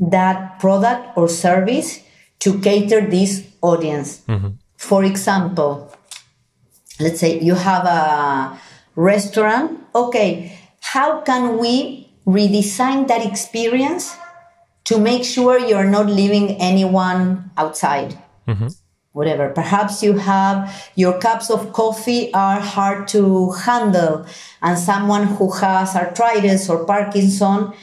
that 0.00 0.58
product 0.58 1.16
or 1.16 1.28
service 1.28 2.00
to 2.40 2.60
cater 2.60 3.06
this 3.06 3.46
audience. 3.62 4.22
Mm-hmm. 4.28 4.48
For 4.76 5.04
example, 5.04 5.92
let's 7.00 7.20
say 7.20 7.40
you 7.40 7.54
have 7.54 7.84
a 7.84 8.58
restaurant. 8.94 9.80
Okay, 9.94 10.58
how 10.96 11.20
can 11.20 11.58
we 11.58 12.08
redesign 12.26 13.06
that 13.06 13.22
experience 13.22 14.16
to 14.84 14.98
make 14.98 15.24
sure 15.24 15.58
you're 15.58 15.90
not 15.98 16.06
leaving 16.06 16.52
anyone 16.52 17.50
outside? 17.58 18.18
Mm-hmm. 18.48 18.68
Whatever. 19.12 19.50
Perhaps 19.50 20.02
you 20.02 20.14
have 20.14 20.90
your 20.94 21.20
cups 21.20 21.50
of 21.50 21.74
coffee 21.74 22.32
are 22.32 22.60
hard 22.60 23.08
to 23.08 23.50
handle, 23.52 24.24
and 24.62 24.78
someone 24.78 25.26
who 25.36 25.50
has 25.50 25.94
arthritis 25.94 26.70
or 26.70 26.86
Parkinson 26.86 27.74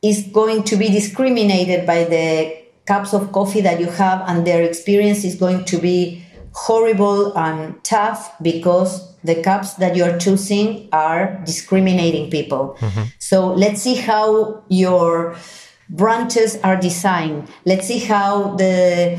is 0.00 0.22
going 0.32 0.62
to 0.64 0.76
be 0.76 0.88
discriminated 0.88 1.86
by 1.86 2.04
the 2.04 2.56
cups 2.86 3.12
of 3.12 3.30
coffee 3.32 3.60
that 3.60 3.78
you 3.78 3.88
have, 3.88 4.24
and 4.26 4.46
their 4.46 4.62
experience 4.62 5.22
is 5.22 5.34
going 5.34 5.66
to 5.66 5.76
be 5.76 6.24
horrible 6.54 7.36
and 7.36 7.84
tough 7.84 8.32
because 8.40 9.11
the 9.24 9.42
cups 9.42 9.74
that 9.74 9.96
you're 9.96 10.18
choosing 10.18 10.88
are 10.92 11.40
discriminating 11.44 12.30
people. 12.30 12.76
Mm-hmm. 12.80 13.02
So 13.18 13.52
let's 13.52 13.82
see 13.82 13.94
how 13.94 14.64
your 14.68 15.36
branches 15.88 16.58
are 16.62 16.76
designed. 16.76 17.48
Let's 17.64 17.86
see 17.86 17.98
how 17.98 18.56
the 18.56 19.18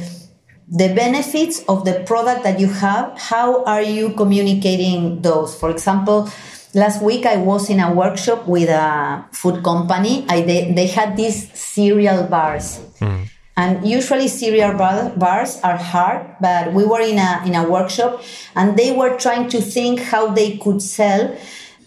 the 0.68 0.94
benefits 0.94 1.64
of 1.68 1.86
the 1.86 2.04
product 2.06 2.44
that 2.44 2.60
you 2.60 2.68
have, 2.68 3.18
how 3.20 3.64
are 3.66 3.82
you 3.82 4.14
communicating 4.14 5.22
those? 5.22 5.54
For 5.54 5.70
example, 5.70 6.30
last 6.74 7.02
week 7.02 7.26
I 7.26 7.38
was 7.38 7.70
in 7.70 7.80
a 7.80 7.94
workshop 7.94 8.48
with 8.48 8.70
a 8.70 9.24
food 9.32 9.64
company. 9.64 10.26
I, 10.30 10.42
they, 10.42 10.72
they 10.72 10.88
had 10.88 11.16
these 11.16 11.52
cereal 11.54 12.24
bars. 12.26 12.80
Mm. 13.00 13.30
And 13.56 13.88
usually 13.88 14.28
cereal 14.28 14.78
bar, 14.78 15.12
bars 15.16 15.60
are 15.64 15.78
hard, 15.78 16.26
but 16.42 16.74
we 16.74 16.86
were 16.86 17.02
in 17.02 17.20
a, 17.20 17.44
in 17.46 17.54
a 17.54 17.70
workshop 17.70 18.24
and 18.56 18.78
they 18.78 18.92
were 18.92 19.16
trying 19.18 19.48
to 19.50 19.62
think 19.62 20.00
how 20.00 20.28
they 20.32 20.58
could 20.58 20.82
sell 20.82 21.38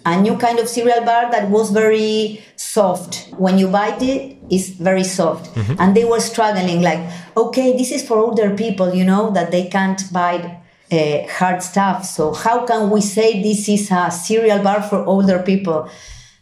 a 0.05 0.21
new 0.21 0.37
kind 0.37 0.61
of 0.61 0.69
cereal 0.69 1.05
bar 1.05 1.29
that 1.33 1.51
was 1.51 1.73
very 1.73 2.41
soft. 2.55 3.29
When 3.37 3.59
you 3.59 3.67
bite 3.67 4.01
it, 4.01 4.39
it's 4.49 4.69
very 4.69 5.03
soft. 5.03 5.51
And 5.81 5.97
they 5.97 6.05
were 6.05 6.21
struggling 6.21 6.83
like, 6.83 7.01
okay, 7.37 7.77
this 7.77 7.91
is 7.91 8.07
for 8.07 8.17
older 8.17 8.55
people, 8.55 8.95
you 8.95 9.05
know, 9.05 9.33
that 9.33 9.51
they 9.51 9.67
can't 9.67 10.01
bite 10.13 10.61
uh, 10.93 11.27
hard 11.29 11.65
stuff. 11.65 12.05
So 12.05 12.33
how 12.33 12.65
can 12.65 12.91
we 12.91 13.01
say 13.01 13.43
this 13.43 13.69
is 13.69 13.91
a 13.91 14.13
cereal 14.13 14.63
bar 14.63 14.83
for 14.83 15.05
older 15.05 15.41
people? 15.43 15.91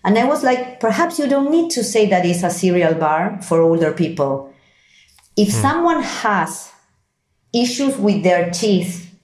And 0.04 0.18
I 0.18 0.26
was 0.26 0.44
like, 0.44 0.80
perhaps 0.80 1.18
you 1.18 1.26
don't 1.26 1.50
need 1.50 1.70
to 1.70 1.82
say 1.82 2.04
that 2.10 2.26
it's 2.26 2.42
a 2.42 2.50
cereal 2.50 2.92
bar 2.92 3.40
for 3.40 3.62
older 3.62 3.92
people. 3.92 4.53
If 5.36 5.52
hmm. 5.52 5.60
someone 5.60 6.02
has 6.02 6.70
issues 7.52 7.96
with 7.96 8.22
their 8.22 8.50
teeth 8.50 9.14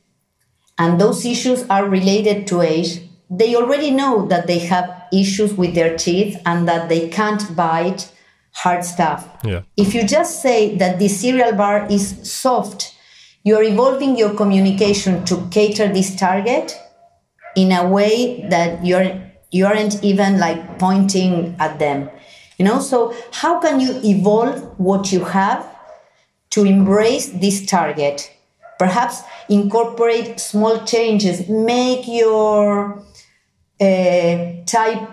and 0.78 1.00
those 1.00 1.24
issues 1.24 1.64
are 1.68 1.88
related 1.88 2.46
to 2.48 2.62
age, 2.62 3.02
they 3.28 3.54
already 3.54 3.90
know 3.90 4.26
that 4.26 4.46
they 4.46 4.58
have 4.58 5.02
issues 5.12 5.54
with 5.54 5.74
their 5.74 5.96
teeth 5.96 6.40
and 6.46 6.66
that 6.68 6.88
they 6.88 7.08
can't 7.08 7.54
bite 7.54 8.12
hard 8.52 8.84
stuff. 8.84 9.28
Yeah. 9.44 9.62
If 9.76 9.94
you 9.94 10.04
just 10.04 10.42
say 10.42 10.76
that 10.76 10.98
the 10.98 11.08
cereal 11.08 11.52
bar 11.52 11.86
is 11.90 12.30
soft, 12.30 12.94
you're 13.44 13.62
evolving 13.62 14.16
your 14.16 14.34
communication 14.34 15.24
to 15.26 15.48
cater 15.50 15.88
this 15.88 16.16
target 16.16 16.76
in 17.56 17.72
a 17.72 17.88
way 17.88 18.46
that 18.48 18.84
you're 18.84 19.20
you 19.52 19.66
aren't 19.66 20.02
even 20.04 20.38
like 20.38 20.78
pointing 20.78 21.56
at 21.58 21.78
them. 21.78 22.08
You 22.56 22.64
know, 22.64 22.78
so 22.80 23.14
how 23.32 23.58
can 23.60 23.80
you 23.80 24.00
evolve 24.04 24.78
what 24.78 25.10
you 25.10 25.24
have 25.24 25.66
to 26.50 26.64
embrace 26.64 27.28
this 27.28 27.66
target? 27.66 28.32
Perhaps 28.78 29.22
incorporate 29.48 30.40
small 30.40 30.84
changes, 30.84 31.48
make 31.48 32.06
your 32.06 33.02
uh, 33.80 34.36
type 34.66 35.08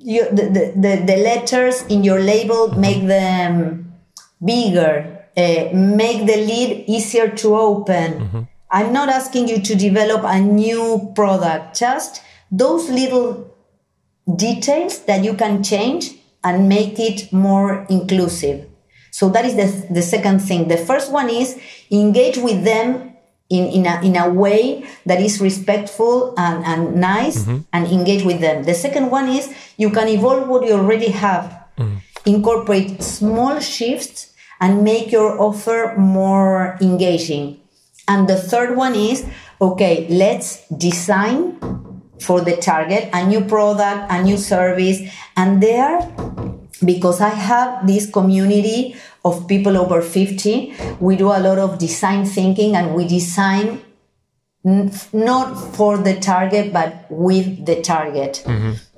you, 0.00 0.24
the, 0.30 0.72
the, 0.76 1.02
the, 1.04 1.16
letters 1.16 1.82
in 1.86 2.04
your 2.04 2.20
label 2.20 2.68
make 2.78 3.06
them 3.06 3.92
bigger 4.42 5.16
uh, 5.36 5.68
make 5.74 6.26
the 6.26 6.36
lid 6.36 6.84
easier 6.86 7.28
to 7.28 7.56
open. 7.56 8.48
I'm 8.70 8.92
not 8.92 9.08
asking 9.08 9.48
you 9.48 9.60
to 9.60 9.74
develop 9.74 10.22
a 10.24 10.40
new 10.40 11.12
product 11.14 11.78
just 11.78 12.22
those 12.50 12.88
little 12.88 13.54
details 14.36 15.00
that 15.04 15.24
you 15.24 15.34
can 15.34 15.62
change 15.62 16.12
and 16.42 16.68
make 16.68 16.98
it 16.98 17.32
more 17.32 17.86
inclusive 17.90 18.66
so 19.16 19.30
that 19.34 19.44
is 19.48 19.54
the, 19.60 19.94
the 19.94 20.02
second 20.02 20.38
thing 20.40 20.68
the 20.68 20.76
first 20.90 21.08
one 21.10 21.28
is 21.30 21.48
engage 21.90 22.38
with 22.38 22.64
them 22.64 23.16
in, 23.48 23.64
in, 23.66 23.86
a, 23.86 24.00
in 24.02 24.16
a 24.16 24.28
way 24.28 24.84
that 25.06 25.20
is 25.20 25.40
respectful 25.40 26.34
and, 26.36 26.64
and 26.64 26.96
nice 26.96 27.44
mm-hmm. 27.44 27.60
and 27.72 27.86
engage 27.86 28.24
with 28.24 28.40
them. 28.40 28.64
The 28.64 28.74
second 28.74 29.10
one 29.10 29.28
is 29.28 29.54
you 29.76 29.90
can 29.90 30.08
evolve 30.08 30.48
what 30.48 30.66
you 30.66 30.72
already 30.74 31.10
have, 31.10 31.44
mm-hmm. 31.78 31.96
incorporate 32.24 33.02
small 33.02 33.60
shifts 33.60 34.32
and 34.60 34.82
make 34.82 35.12
your 35.12 35.40
offer 35.40 35.94
more 35.96 36.76
engaging. 36.80 37.60
And 38.08 38.28
the 38.28 38.36
third 38.36 38.76
one 38.76 38.94
is 38.94 39.26
okay, 39.60 40.06
let's 40.08 40.66
design 40.68 41.58
for 42.20 42.40
the 42.40 42.56
target 42.56 43.10
a 43.12 43.26
new 43.26 43.42
product, 43.42 44.10
a 44.10 44.22
new 44.22 44.36
service. 44.38 45.00
And 45.36 45.62
there, 45.62 46.00
because 46.84 47.20
I 47.20 47.30
have 47.30 47.86
this 47.86 48.10
community 48.10 48.96
of 49.24 49.46
people 49.48 49.76
over 49.76 50.02
50, 50.02 50.74
we 51.00 51.16
do 51.16 51.28
a 51.28 51.40
lot 51.40 51.58
of 51.58 51.78
design 51.78 52.24
thinking 52.26 52.76
and 52.76 52.94
we 52.94 53.06
design 53.08 53.80
n- 54.64 54.92
not 55.12 55.54
for 55.74 55.98
the 55.98 56.14
target, 56.20 56.72
but 56.72 57.06
with 57.10 57.64
the 57.66 57.80
target. 57.82 58.42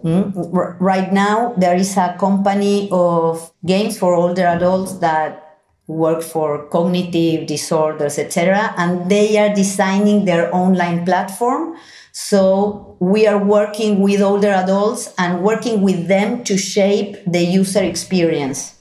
Mm. 0.04 0.54
R- 0.54 0.76
Right 0.80 1.12
now, 1.12 1.54
there 1.56 1.76
is 1.76 1.96
a 1.96 2.16
company 2.18 2.88
of 2.92 3.50
games 3.66 3.98
for 3.98 4.14
older 4.14 4.46
adults 4.46 4.98
that 4.98 5.44
work 5.86 6.22
for 6.22 6.68
cognitive 6.68 7.46
disorders, 7.46 8.18
etc., 8.18 8.74
and 8.76 9.10
they 9.10 9.38
are 9.38 9.54
designing 9.54 10.24
their 10.26 10.54
online 10.54 11.04
platform. 11.04 11.76
So 12.20 12.96
we 12.98 13.28
are 13.28 13.38
working 13.38 14.00
with 14.00 14.20
older 14.20 14.48
adults 14.48 15.14
and 15.18 15.44
working 15.44 15.82
with 15.82 16.08
them 16.08 16.42
to 16.44 16.58
shape 16.58 17.16
the 17.28 17.44
user 17.44 17.84
experience. 17.84 18.74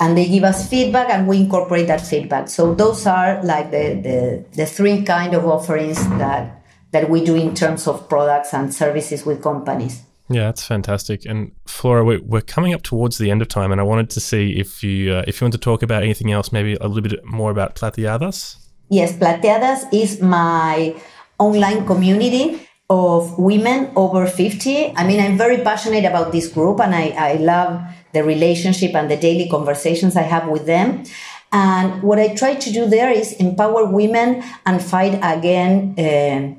And 0.00 0.16
they 0.16 0.28
give 0.28 0.44
us 0.44 0.68
feedback 0.70 1.10
and 1.10 1.26
we 1.26 1.38
incorporate 1.38 1.88
that 1.88 2.00
feedback. 2.00 2.48
So 2.48 2.72
those 2.72 3.06
are 3.06 3.42
like 3.42 3.72
the, 3.72 3.94
the, 4.00 4.44
the 4.56 4.66
three 4.66 5.02
kind 5.02 5.34
of 5.34 5.44
offerings 5.44 5.98
that 6.18 6.62
that 6.92 7.10
we 7.10 7.24
do 7.24 7.34
in 7.34 7.56
terms 7.56 7.88
of 7.88 8.08
products 8.08 8.54
and 8.54 8.72
services 8.72 9.26
with 9.26 9.42
companies. 9.42 10.02
Yeah, 10.30 10.44
that's 10.44 10.64
fantastic. 10.64 11.26
And 11.26 11.50
Flora, 11.66 12.04
we're, 12.04 12.22
we're 12.22 12.40
coming 12.40 12.72
up 12.72 12.82
towards 12.82 13.18
the 13.18 13.32
end 13.32 13.42
of 13.42 13.48
time, 13.48 13.72
and 13.72 13.80
I 13.80 13.84
wanted 13.84 14.10
to 14.10 14.20
see 14.20 14.52
if 14.52 14.84
you 14.84 15.12
uh, 15.12 15.24
if 15.26 15.40
you 15.40 15.44
want 15.44 15.54
to 15.54 15.58
talk 15.58 15.82
about 15.82 16.04
anything 16.04 16.30
else, 16.30 16.52
maybe 16.52 16.74
a 16.80 16.86
little 16.86 17.02
bit 17.02 17.24
more 17.24 17.50
about 17.50 17.74
Plateadas. 17.74 18.56
Yes, 18.90 19.12
Plateadas 19.16 19.92
is 19.92 20.20
my 20.20 20.94
online 21.38 21.86
community 21.86 22.66
of 22.90 23.38
women 23.38 23.90
over 23.96 24.26
50. 24.26 24.94
I 24.96 25.06
mean, 25.06 25.20
I'm 25.20 25.38
very 25.38 25.58
passionate 25.58 26.04
about 26.04 26.32
this 26.32 26.48
group 26.48 26.80
and 26.80 26.94
I, 26.94 27.08
I 27.10 27.32
love 27.34 27.82
the 28.12 28.22
relationship 28.22 28.94
and 28.94 29.10
the 29.10 29.16
daily 29.16 29.48
conversations 29.48 30.16
I 30.16 30.22
have 30.22 30.48
with 30.48 30.66
them. 30.66 31.04
And 31.52 32.02
what 32.02 32.18
I 32.18 32.34
try 32.34 32.54
to 32.54 32.72
do 32.72 32.86
there 32.86 33.10
is 33.10 33.32
empower 33.34 33.84
women 33.86 34.42
and 34.66 34.82
fight 34.82 35.18
against 35.22 35.98
uh, 35.98 36.54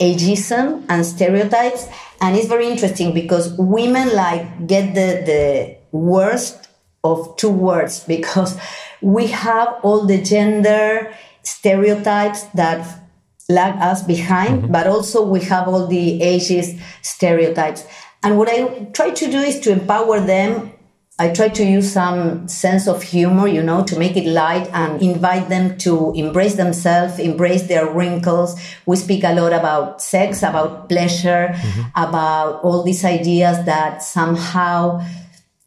ageism 0.00 0.84
and 0.88 1.04
stereotypes. 1.04 1.88
And 2.20 2.36
it's 2.36 2.48
very 2.48 2.68
interesting 2.68 3.12
because 3.12 3.52
women 3.58 4.14
like 4.14 4.66
get 4.66 4.94
the, 4.94 5.22
the 5.26 5.76
worst 5.92 6.68
of 7.02 7.36
two 7.36 7.50
words 7.50 8.00
because 8.08 8.58
we 9.02 9.26
have 9.28 9.68
all 9.82 10.06
the 10.06 10.22
gender 10.22 11.12
stereotypes 11.42 12.44
that 12.54 13.03
lag 13.48 13.74
us 13.80 14.02
behind, 14.02 14.62
mm-hmm. 14.62 14.72
but 14.72 14.86
also 14.86 15.26
we 15.26 15.40
have 15.40 15.68
all 15.68 15.86
the 15.86 16.20
ageist 16.20 16.80
stereotypes. 17.02 17.84
And 18.22 18.38
what 18.38 18.48
I 18.48 18.86
try 18.92 19.10
to 19.10 19.30
do 19.30 19.38
is 19.38 19.60
to 19.60 19.72
empower 19.72 20.20
them. 20.20 20.72
I 21.16 21.28
try 21.28 21.48
to 21.48 21.64
use 21.64 21.92
some 21.92 22.48
sense 22.48 22.88
of 22.88 23.02
humor, 23.02 23.46
you 23.46 23.62
know, 23.62 23.84
to 23.84 23.96
make 23.98 24.16
it 24.16 24.26
light 24.26 24.68
and 24.72 25.00
invite 25.00 25.48
them 25.48 25.78
to 25.78 26.12
embrace 26.14 26.56
themselves, 26.56 27.20
embrace 27.20 27.64
their 27.64 27.88
wrinkles. 27.88 28.60
We 28.84 28.96
speak 28.96 29.22
a 29.22 29.32
lot 29.32 29.52
about 29.52 30.02
sex, 30.02 30.42
about 30.42 30.88
pleasure, 30.88 31.50
mm-hmm. 31.52 31.82
about 31.94 32.64
all 32.64 32.82
these 32.82 33.04
ideas 33.04 33.64
that 33.66 34.02
somehow 34.02 35.06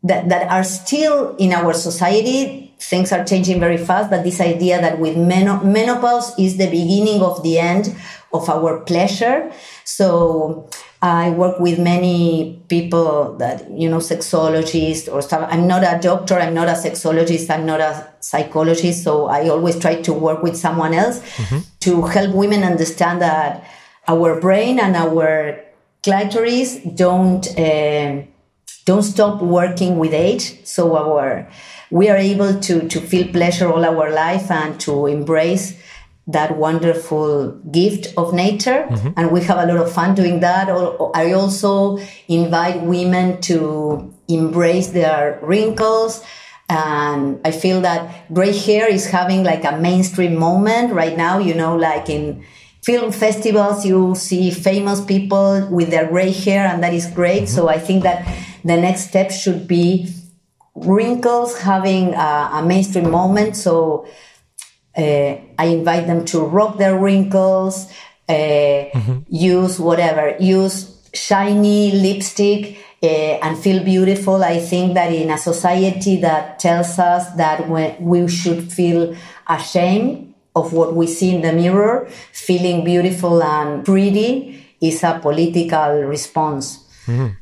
that, 0.03 0.27
that 0.29 0.51
are 0.51 0.63
still 0.63 1.35
in 1.37 1.53
our 1.53 1.73
society. 1.73 2.66
Things 2.79 3.11
are 3.11 3.23
changing 3.25 3.59
very 3.59 3.77
fast, 3.77 4.09
but 4.09 4.23
this 4.23 4.39
idea 4.39 4.79
that 4.79 4.99
with 4.99 5.17
meno- 5.17 5.63
menopause 5.63 6.37
is 6.37 6.57
the 6.57 6.69
beginning 6.69 7.21
of 7.21 7.41
the 7.43 7.57
end 7.57 7.95
of 8.33 8.49
our 8.49 8.79
pleasure. 8.81 9.51
So 9.83 10.69
I 11.01 11.31
work 11.31 11.59
with 11.59 11.79
many 11.79 12.61
people 12.69 13.35
that, 13.37 13.69
you 13.71 13.89
know, 13.89 13.97
sexologists 13.97 15.11
or 15.11 15.21
stuff. 15.21 15.47
I'm 15.51 15.67
not 15.67 15.83
a 15.83 15.99
doctor, 15.99 16.35
I'm 16.35 16.53
not 16.53 16.67
a 16.67 16.73
sexologist, 16.73 17.49
I'm 17.49 17.65
not 17.65 17.81
a 17.81 18.07
psychologist. 18.19 19.03
So 19.03 19.27
I 19.27 19.49
always 19.49 19.79
try 19.79 20.01
to 20.01 20.13
work 20.13 20.43
with 20.43 20.55
someone 20.55 20.93
else 20.93 21.21
to 21.81 22.01
help 22.03 22.35
women 22.35 22.63
understand 22.63 23.21
that 23.21 23.67
our 24.07 24.39
brain 24.39 24.79
and 24.79 24.95
our 24.95 25.59
clitoris 26.03 26.77
don't. 26.95 27.47
Uh, 27.57 28.23
don't 28.85 29.03
stop 29.03 29.41
working 29.41 29.97
with 29.97 30.13
age. 30.13 30.65
So 30.65 30.95
our 30.95 31.49
we 31.91 32.09
are 32.09 32.17
able 32.17 32.59
to 32.59 32.87
to 32.87 32.99
feel 32.99 33.27
pleasure 33.31 33.71
all 33.71 33.83
our 33.85 34.11
life 34.11 34.51
and 34.51 34.79
to 34.79 35.07
embrace 35.07 35.79
that 36.27 36.57
wonderful 36.57 37.51
gift 37.71 38.13
of 38.17 38.33
nature 38.33 38.85
and 39.15 39.31
we 39.31 39.41
have 39.41 39.57
a 39.57 39.65
lot 39.65 39.77
of 39.77 39.91
fun 39.91 40.13
doing 40.13 40.41
that 40.41 40.67
i 41.15 41.31
also 41.31 41.97
invite 42.27 42.81
women 42.81 43.39
to 43.39 44.13
embrace 44.27 44.87
their 44.87 45.39
wrinkles 45.41 46.21
and 46.67 47.39
i 47.45 47.51
feel 47.51 47.79
that 47.79 48.31
gray 48.33 48.51
hair 48.51 48.89
is 48.89 49.07
having 49.07 49.43
like 49.43 49.63
a 49.63 49.77
mainstream 49.77 50.35
moment 50.35 50.91
right 50.91 51.15
now 51.15 51.37
you 51.37 51.53
know 51.53 51.77
like 51.77 52.09
in 52.09 52.43
film 52.87 53.11
festivals, 53.11 53.85
you 53.85 54.15
see 54.15 54.49
famous 54.49 55.03
people 55.03 55.67
with 55.69 55.89
their 55.89 56.07
gray 56.07 56.31
hair, 56.31 56.65
and 56.65 56.81
that 56.81 56.93
is 56.93 57.05
great. 57.07 57.43
Mm-hmm. 57.43 57.55
So 57.55 57.67
I 57.67 57.79
think 57.79 58.03
that 58.03 58.25
the 58.63 58.77
next 58.77 59.09
step 59.09 59.29
should 59.29 59.67
be 59.67 60.07
wrinkles 60.85 61.59
having 61.59 62.13
a, 62.13 62.49
a 62.53 62.63
mainstream 62.65 63.09
moment. 63.09 63.55
So 63.55 64.07
uh, 64.97 65.35
I 65.57 65.65
invite 65.65 66.07
them 66.07 66.25
to 66.25 66.41
rock 66.41 66.77
their 66.77 66.97
wrinkles, 66.97 67.91
uh, 68.27 68.33
mm-hmm. 68.33 69.19
use 69.29 69.79
whatever, 69.79 70.35
use 70.39 71.07
shiny 71.13 71.91
lipstick. 71.91 72.83
Uh, 72.99 73.37
and 73.43 73.59
feel 73.59 73.83
beautiful. 73.83 74.43
I 74.43 74.57
think 74.57 74.95
that 74.95 75.13
in 75.13 75.29
a 75.29 75.37
society 75.37 76.19
that 76.21 76.57
tells 76.57 76.97
us 76.97 77.31
that 77.33 77.69
we 78.01 78.27
should 78.27 78.73
feel 78.73 79.15
ashamed 79.47 80.33
of 80.55 80.73
what 80.73 80.95
we 80.95 81.05
see 81.05 81.35
in 81.35 81.41
the 81.41 81.53
mirror, 81.53 82.07
feeling 82.33 82.83
beautiful 82.83 83.43
and 83.43 83.85
pretty 83.85 84.65
is 84.81 85.03
a 85.03 85.19
political 85.21 86.01
response 86.03 86.83
mm-hmm. 87.05 87.33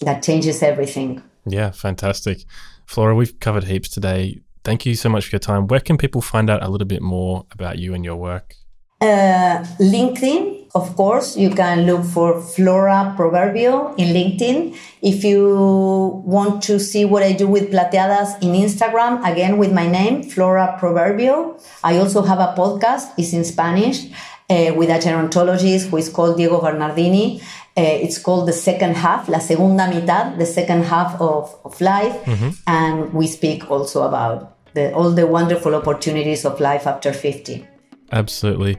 that 0.00 0.24
changes 0.24 0.62
everything. 0.62 1.22
Yeah, 1.46 1.70
fantastic. 1.70 2.38
Flora, 2.86 3.14
we've 3.14 3.38
covered 3.40 3.64
heaps 3.64 3.88
today. 3.88 4.40
Thank 4.64 4.86
you 4.86 4.94
so 4.94 5.08
much 5.08 5.26
for 5.26 5.36
your 5.36 5.40
time. 5.40 5.66
Where 5.66 5.80
can 5.80 5.96
people 5.96 6.20
find 6.20 6.48
out 6.50 6.62
a 6.62 6.68
little 6.68 6.86
bit 6.86 7.02
more 7.02 7.46
about 7.52 7.78
you 7.78 7.94
and 7.94 8.04
your 8.04 8.16
work? 8.16 8.54
Uh, 9.00 9.62
LinkedIn, 9.78 10.68
of 10.74 10.96
course. 10.96 11.36
You 11.36 11.50
can 11.50 11.84
look 11.84 12.02
for 12.04 12.40
Flora 12.40 13.14
Proverbio 13.16 13.94
in 13.98 14.14
LinkedIn. 14.14 14.74
If 15.02 15.22
you 15.22 16.22
want 16.24 16.62
to 16.64 16.80
see 16.80 17.04
what 17.04 17.22
I 17.22 17.32
do 17.32 17.46
with 17.46 17.70
Plateadas 17.70 18.42
in 18.42 18.54
Instagram, 18.54 19.22
again 19.30 19.58
with 19.58 19.72
my 19.72 19.86
name, 19.86 20.22
Flora 20.22 20.78
Proverbio. 20.80 21.62
I 21.84 21.98
also 21.98 22.22
have 22.22 22.38
a 22.38 22.54
podcast, 22.56 23.12
it's 23.18 23.34
in 23.34 23.44
Spanish, 23.44 24.06
uh, 24.48 24.72
with 24.74 24.90
a 24.90 24.98
gerontologist 24.98 25.88
who 25.88 25.96
is 25.96 26.08
called 26.08 26.36
Diego 26.36 26.60
Bernardini. 26.60 27.40
Uh, 27.76 27.82
it's 27.82 28.18
called 28.18 28.48
the 28.48 28.52
second 28.52 28.96
half, 28.96 29.28
la 29.28 29.38
segunda 29.38 29.86
mitad, 29.86 30.38
the 30.38 30.46
second 30.46 30.84
half 30.84 31.20
of, 31.20 31.54
of 31.64 31.80
life. 31.80 32.16
Mm-hmm. 32.24 32.50
And 32.66 33.12
we 33.12 33.26
speak 33.26 33.70
also 33.70 34.02
about 34.02 34.56
the, 34.74 34.92
all 34.94 35.10
the 35.10 35.26
wonderful 35.26 35.74
opportunities 35.74 36.44
of 36.44 36.60
life 36.60 36.86
after 36.86 37.12
50. 37.12 37.66
Absolutely. 38.12 38.78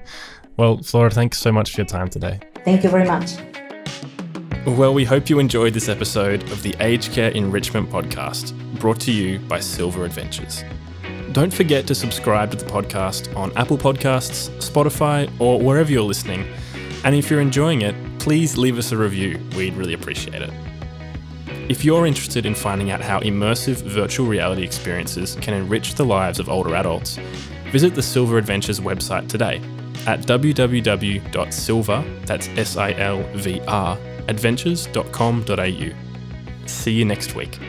Well, 0.56 0.82
Flora, 0.82 1.12
thanks 1.12 1.38
so 1.38 1.52
much 1.52 1.72
for 1.72 1.82
your 1.82 1.86
time 1.86 2.10
today. 2.10 2.40
Thank 2.66 2.84
you 2.84 2.90
very 2.90 3.06
much. 3.06 3.34
Well, 4.66 4.94
we 4.94 5.06
hope 5.06 5.30
you 5.30 5.40
enjoyed 5.40 5.74
this 5.74 5.88
episode 5.88 6.44
of 6.52 6.62
the 6.64 6.76
Aged 6.80 7.14
Care 7.14 7.30
Enrichment 7.32 7.90
Podcast, 7.90 8.54
brought 8.80 9.00
to 9.02 9.12
you 9.12 9.40
by 9.40 9.60
SilVR 9.60 10.06
Adventures. 10.06 10.64
Don't 11.38 11.54
forget 11.54 11.86
to 11.86 11.94
subscribe 11.94 12.50
to 12.50 12.58
the 12.58 12.66
podcast 12.66 13.32
on 13.38 13.56
Apple 13.56 13.78
Podcasts, 13.78 14.50
Spotify, 14.58 15.32
or 15.40 15.62
wherever 15.62 15.92
you're 15.92 16.02
listening. 16.02 16.52
And 17.04 17.14
if 17.14 17.30
you're 17.30 17.42
enjoying 17.42 17.84
it, 17.84 17.94
please 18.18 18.58
leave 18.58 18.80
us 18.80 18.92
a 18.92 18.98
review. 18.98 19.40
We'd 19.56 19.76
really 19.76 19.94
appreciate 19.94 20.42
it. 20.42 20.50
If 21.70 21.86
you're 21.86 22.08
interested 22.08 22.48
in 22.48 22.56
finding 22.56 22.90
out 22.90 23.02
how 23.02 23.20
immersive 23.20 23.84
virtual 23.84 24.26
reality 24.26 24.64
experiences 24.64 25.38
can 25.40 25.54
enrich 25.54 25.94
the 25.94 26.06
lives 26.06 26.40
of 26.40 26.50
older 26.50 26.74
adults, 26.74 27.20
visit 27.72 27.94
the 27.94 28.02
SilVR 28.02 28.40
Adventures 28.40 28.80
website 28.80 29.30
today 29.30 29.62
at 30.08 30.22
www.silver, 30.22 32.04
that's 32.26 32.48
S-I-L-V-R, 32.48 33.98
adventures.com.au. 34.28 35.90
See 36.66 36.92
you 36.94 37.06
next 37.06 37.36
week. 37.36 37.60